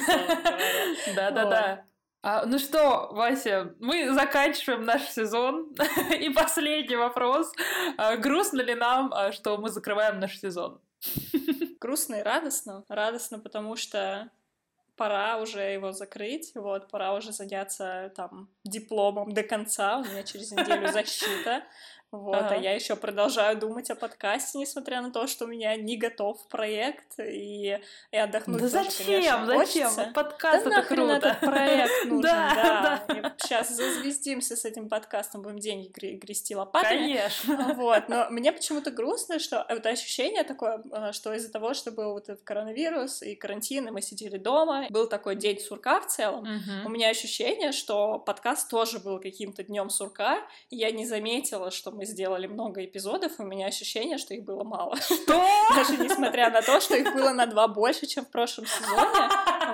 Да-да-да. 1.14 1.84
А, 2.24 2.46
ну 2.46 2.58
что, 2.60 3.08
Вася, 3.12 3.74
мы 3.80 4.12
заканчиваем 4.12 4.84
наш 4.84 5.08
сезон. 5.08 5.74
И 6.20 6.30
последний 6.30 6.94
вопрос. 6.94 7.52
А, 7.96 8.16
грустно 8.16 8.60
ли 8.60 8.76
нам, 8.76 9.12
а, 9.12 9.32
что 9.32 9.56
мы 9.58 9.70
закрываем 9.70 10.20
наш 10.20 10.38
сезон? 10.38 10.80
Грустно 11.80 12.14
и 12.14 12.22
радостно. 12.22 12.84
Радостно, 12.88 13.40
потому 13.40 13.74
что 13.74 14.30
пора 14.96 15.38
уже 15.38 15.62
его 15.62 15.90
закрыть, 15.90 16.52
вот, 16.54 16.88
пора 16.88 17.14
уже 17.14 17.32
заняться 17.32 18.12
там 18.14 18.48
дипломом 18.62 19.32
до 19.32 19.42
конца, 19.42 19.98
у 19.98 20.04
меня 20.04 20.22
через 20.22 20.52
неделю 20.52 20.92
защита, 20.92 21.64
вот, 22.12 22.34
Ага. 22.36 22.50
а 22.50 22.56
я 22.56 22.74
еще 22.74 22.94
продолжаю 22.94 23.58
думать 23.58 23.90
о 23.90 23.94
подкасте, 23.96 24.58
несмотря 24.58 25.00
на 25.00 25.10
то, 25.10 25.26
что 25.26 25.46
у 25.46 25.48
меня 25.48 25.74
не 25.76 25.96
готов 25.96 26.38
проект, 26.48 27.18
и, 27.18 27.78
и 28.10 28.16
отдохнуть 28.16 28.60
да 28.60 28.68
тоже, 28.68 28.90
зачем? 28.90 29.06
конечно, 29.06 29.46
зачем? 29.46 29.86
хочется. 29.88 30.12
Подкаст 30.14 30.64
да 30.64 30.78
это 30.78 30.82
круто. 30.88 31.12
этот 31.14 31.40
проект 31.40 31.92
нужен, 32.04 32.20
Да, 32.22 33.04
да. 33.08 33.34
Сейчас 33.38 33.70
зазвездимся 33.70 34.56
с 34.56 34.64
этим 34.64 34.88
подкастом, 34.88 35.42
будем 35.42 35.58
деньги 35.58 35.88
гре- 35.88 36.16
грести 36.18 36.54
лопатами. 36.54 36.98
Конечно. 36.98 37.74
Вот, 37.74 38.08
но 38.08 38.26
мне 38.30 38.52
почему-то 38.52 38.90
грустно, 38.90 39.38
что 39.38 39.64
это 39.68 39.88
ощущение 39.88 40.44
такое, 40.44 40.82
что 41.12 41.32
из-за 41.32 41.50
того, 41.50 41.74
что 41.74 41.90
был 41.90 42.12
вот 42.12 42.28
этот 42.28 42.42
коронавирус 42.44 43.22
и 43.22 43.34
карантин, 43.34 43.88
и 43.88 43.90
мы 43.90 44.02
сидели 44.02 44.36
дома, 44.36 44.86
был 44.90 45.08
такой 45.08 45.34
день 45.36 45.58
сурка 45.58 46.00
в 46.00 46.06
целом, 46.08 46.40
у 46.42 46.82
Мгм. 46.82 46.92
меня 46.92 47.08
ощущение, 47.08 47.72
что 47.72 48.18
подкаст 48.18 48.68
тоже 48.70 48.98
был 48.98 49.18
каким-то 49.18 49.62
днем 49.62 49.88
сурка, 49.88 50.38
и 50.68 50.76
я 50.76 50.90
не 50.90 51.06
заметила, 51.06 51.70
что 51.70 51.90
мы 51.90 52.01
сделали 52.04 52.46
много 52.46 52.84
эпизодов, 52.84 53.32
у 53.38 53.42
меня 53.44 53.66
ощущение, 53.66 54.18
что 54.18 54.34
их 54.34 54.44
было 54.44 54.64
мало. 54.64 54.96
Что? 54.96 55.44
Даже 55.74 55.96
несмотря 55.96 56.50
на 56.50 56.62
то, 56.62 56.80
что 56.80 56.96
их 56.96 57.12
было 57.14 57.30
на 57.30 57.46
два 57.46 57.68
больше, 57.68 58.06
чем 58.06 58.24
в 58.24 58.30
прошлом 58.30 58.66
сезоне. 58.66 59.28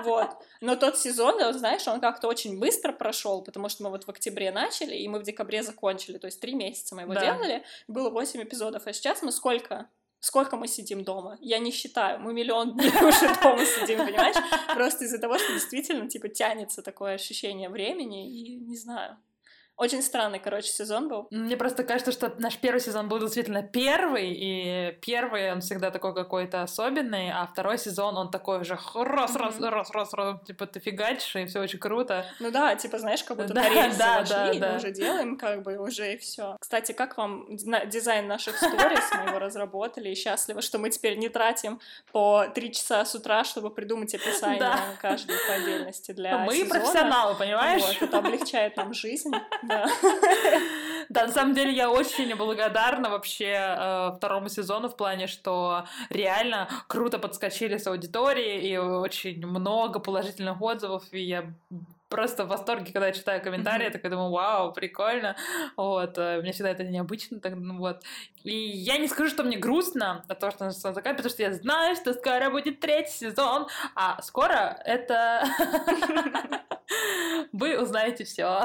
Вот. 0.04 0.28
Но 0.60 0.76
тот 0.76 0.98
сезон, 0.98 1.38
да, 1.38 1.52
знаешь, 1.52 1.86
он 1.88 2.00
как-то 2.00 2.28
очень 2.28 2.58
быстро 2.58 2.92
прошел, 2.92 3.42
потому 3.42 3.68
что 3.68 3.84
мы 3.84 3.90
вот 3.90 4.04
в 4.04 4.08
октябре 4.08 4.50
начали, 4.52 4.94
и 4.94 5.08
мы 5.08 5.18
в 5.18 5.22
декабре 5.22 5.62
закончили. 5.62 6.18
То 6.18 6.26
есть 6.26 6.40
три 6.40 6.54
месяца 6.54 6.94
мы 6.94 7.02
его 7.02 7.14
Да. 7.14 7.20
делали, 7.20 7.62
было 7.86 8.10
восемь 8.10 8.42
эпизодов. 8.42 8.86
А 8.86 8.92
сейчас 8.92 9.22
мы 9.22 9.32
сколько? 9.32 9.88
Сколько 10.20 10.56
мы 10.56 10.66
сидим 10.66 11.04
дома? 11.04 11.38
Я 11.40 11.60
не 11.60 11.70
считаю. 11.70 12.18
Мы 12.18 12.32
миллион 12.32 12.74
дней 12.74 12.88
уже 13.02 13.34
дома 13.40 13.64
сидим, 13.64 13.98
понимаешь? 14.04 14.36
Просто 14.74 15.04
из-за 15.04 15.18
того, 15.18 15.38
что 15.38 15.52
действительно, 15.52 16.08
типа, 16.08 16.28
тянется 16.28 16.82
такое 16.82 17.14
ощущение 17.14 17.68
времени, 17.68 18.28
и 18.28 18.56
не 18.56 18.76
знаю. 18.76 19.16
Очень 19.78 20.02
странный, 20.02 20.40
короче, 20.40 20.72
сезон 20.72 21.08
был. 21.08 21.28
Мне 21.30 21.56
просто 21.56 21.84
кажется, 21.84 22.10
что 22.10 22.32
наш 22.38 22.56
первый 22.58 22.80
сезон 22.80 23.08
был 23.08 23.20
действительно 23.20 23.62
первый, 23.62 24.32
и 24.34 24.98
первый 25.00 25.52
он 25.52 25.60
всегда 25.60 25.92
такой 25.92 26.12
какой-то 26.16 26.62
особенный, 26.62 27.30
а 27.30 27.46
второй 27.46 27.78
сезон 27.78 28.16
он 28.18 28.28
такой 28.32 28.58
уже 28.62 28.76
раз, 28.94 29.36
раз, 29.36 29.54
Мгм. 29.54 29.68
раз, 29.68 29.90
раз, 29.92 30.12
раз, 30.14 30.36
типа 30.44 30.66
ты 30.66 30.80
фигачишь, 30.80 31.36
и 31.36 31.46
все 31.46 31.60
очень 31.60 31.78
круто. 31.78 32.26
Ну 32.40 32.50
да, 32.50 32.74
типа, 32.74 32.98
знаешь, 32.98 33.22
как 33.22 33.36
будто 33.36 33.54
Да, 33.54 33.62
на 33.62 33.68
рельсы 33.68 33.98
да, 33.98 34.18
вошли, 34.18 34.58
да, 34.58 34.66
да. 34.66 34.70
мы 34.72 34.76
уже 34.78 34.90
делаем, 34.90 35.36
как 35.38 35.62
бы, 35.62 35.78
уже 35.78 36.14
и 36.14 36.16
все. 36.18 36.56
Кстати, 36.58 36.90
как 36.90 37.16
вам 37.16 37.46
дизайн 37.56 38.26
наших 38.26 38.56
сторис? 38.56 39.08
Мы 39.16 39.28
его 39.28 39.38
разработали 39.38 40.08
и 40.08 40.16
счастливы, 40.16 40.60
что 40.60 40.78
мы 40.80 40.90
теперь 40.90 41.16
не 41.18 41.28
тратим 41.28 41.78
по 42.10 42.46
три 42.52 42.72
часа 42.72 43.04
с 43.04 43.14
утра, 43.14 43.44
чтобы 43.44 43.70
придумать 43.70 44.12
описание 44.12 44.58
Да. 44.58 44.80
каждой 45.00 45.36
по 45.46 45.54
отдельности 45.54 46.10
для 46.10 46.38
Мы 46.38 46.56
сезона. 46.56 46.70
профессионалы, 46.70 47.34
понимаешь? 47.36 47.82
Вот, 47.82 48.02
это 48.02 48.18
облегчает 48.18 48.76
нам 48.76 48.92
жизнь, 48.92 49.30
да. 49.68 49.86
Да, 51.08 51.26
на 51.26 51.32
самом 51.32 51.54
деле 51.54 51.72
я 51.72 51.90
очень 51.90 52.34
благодарна 52.36 53.08
вообще 53.08 53.54
э, 53.56 54.12
второму 54.16 54.50
сезону 54.50 54.88
в 54.90 54.96
плане, 54.96 55.26
что 55.26 55.86
реально 56.10 56.68
круто 56.86 57.18
подскочили 57.18 57.78
с 57.78 57.86
аудиторией 57.86 58.60
и 58.60 58.76
очень 58.76 59.46
много 59.46 60.00
положительных 60.00 60.60
отзывов, 60.60 61.04
и 61.12 61.20
я 61.22 61.50
просто 62.08 62.44
в 62.44 62.48
восторге, 62.48 62.92
когда 62.92 63.06
я 63.06 63.12
читаю 63.12 63.42
комментарии, 63.42 63.84
я 63.84 63.90
такая 63.90 64.10
думаю, 64.10 64.30
вау, 64.30 64.72
прикольно, 64.72 65.36
вот, 65.76 66.18
э, 66.18 66.40
мне 66.42 66.52
всегда 66.52 66.70
это 66.70 66.84
необычно, 66.84 67.40
так, 67.40 67.54
ну, 67.56 67.78
вот, 67.78 68.02
и 68.44 68.54
я 68.54 68.98
не 68.98 69.08
скажу, 69.08 69.30
что 69.30 69.44
мне 69.44 69.56
грустно 69.56 70.24
от 70.28 70.38
того, 70.38 70.52
что 70.52 70.64
он 70.64 70.72
заканчивается, 70.72 71.14
потому 71.14 71.30
что 71.30 71.42
я 71.42 71.52
знаю, 71.52 71.96
что 71.96 72.14
скоро 72.14 72.50
будет 72.50 72.80
третий 72.80 73.12
сезон, 73.12 73.66
а 73.94 74.20
скоро 74.22 74.80
это 74.84 75.44
вы 77.52 77.80
узнаете 77.80 78.24
все 78.24 78.64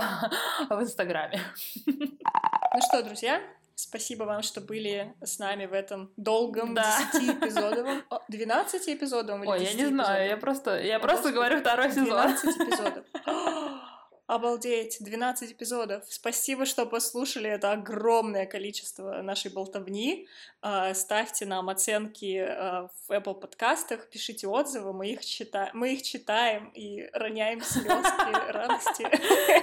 в 0.69 0.81
Инстаграме. 0.81 1.41
Ну 1.85 2.81
что, 2.81 3.03
друзья, 3.03 3.41
спасибо 3.75 4.23
вам, 4.23 4.41
что 4.43 4.61
были 4.61 5.13
с 5.23 5.39
нами 5.39 5.65
в 5.65 5.73
этом 5.73 6.11
долгом 6.17 6.73
Да. 6.73 6.97
10-эпизодовом... 7.13 8.03
о, 8.09 8.21
12 8.29 8.89
эпизодовом 8.89 9.43
или 9.43 9.49
Ой, 9.51 9.63
я 9.63 9.71
не 9.73 9.77
10 9.77 9.89
знаю, 9.89 10.09
я 10.09 10.35
эпизодовом? 10.35 10.39
просто, 10.41 10.79
я 10.81 10.99
просто 10.99 11.31
говорю 11.31 11.59
второй 11.59 11.91
сезон. 11.91 12.05
12 12.05 12.57
эпизодов. 12.57 13.05
Обалдеть, 14.25 14.97
12 15.01 15.51
эпизодов. 15.51 16.03
Спасибо, 16.07 16.65
что 16.65 16.85
послушали 16.85 17.49
это 17.49 17.73
огромное 17.73 18.45
количество 18.45 19.21
нашей 19.21 19.51
болтовни. 19.51 20.29
А, 20.61 20.93
Ставьте 20.93 21.45
нам 21.45 21.67
оценки 21.67 22.37
а, 22.37 22.87
в 23.07 23.11
Apple 23.11 23.33
подкастах, 23.33 24.09
пишите 24.09 24.47
отзывы, 24.47 24.93
мы 24.93 25.11
их, 25.11 25.25
чита... 25.25 25.71
мы 25.73 25.95
их 25.95 26.03
читаем 26.03 26.69
и 26.69 27.09
роняем 27.11 27.59
слезки 27.61 28.51
радости. 28.51 29.05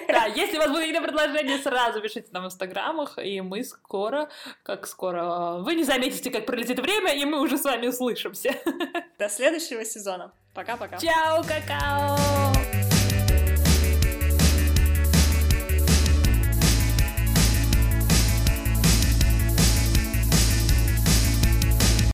Да, 0.08 0.26
если 0.26 0.58
у 0.58 0.60
вас 0.60 0.68
будут 0.68 0.82
какие-то 0.84 1.02
предложения, 1.02 1.58
сразу 1.58 2.02
пишите 2.02 2.28
нам 2.32 2.42
в 2.42 2.46
инстаграмах, 2.46 3.16
и 3.16 3.40
мы 3.40 3.64
скоро, 3.64 4.28
как 4.62 4.86
скоро, 4.86 5.58
э, 5.58 5.62
вы 5.62 5.74
не 5.74 5.84
заметите, 5.84 6.30
как 6.30 6.44
пролетит 6.44 6.78
время, 6.80 7.14
и 7.14 7.24
мы 7.24 7.40
уже 7.40 7.56
с 7.56 7.64
вами 7.64 7.86
услышимся. 7.86 8.54
До 9.18 9.30
следующего 9.30 9.86
сезона. 9.86 10.34
Пока-пока. 10.52 10.98
Чао, 10.98 11.42
какао! 11.44 12.59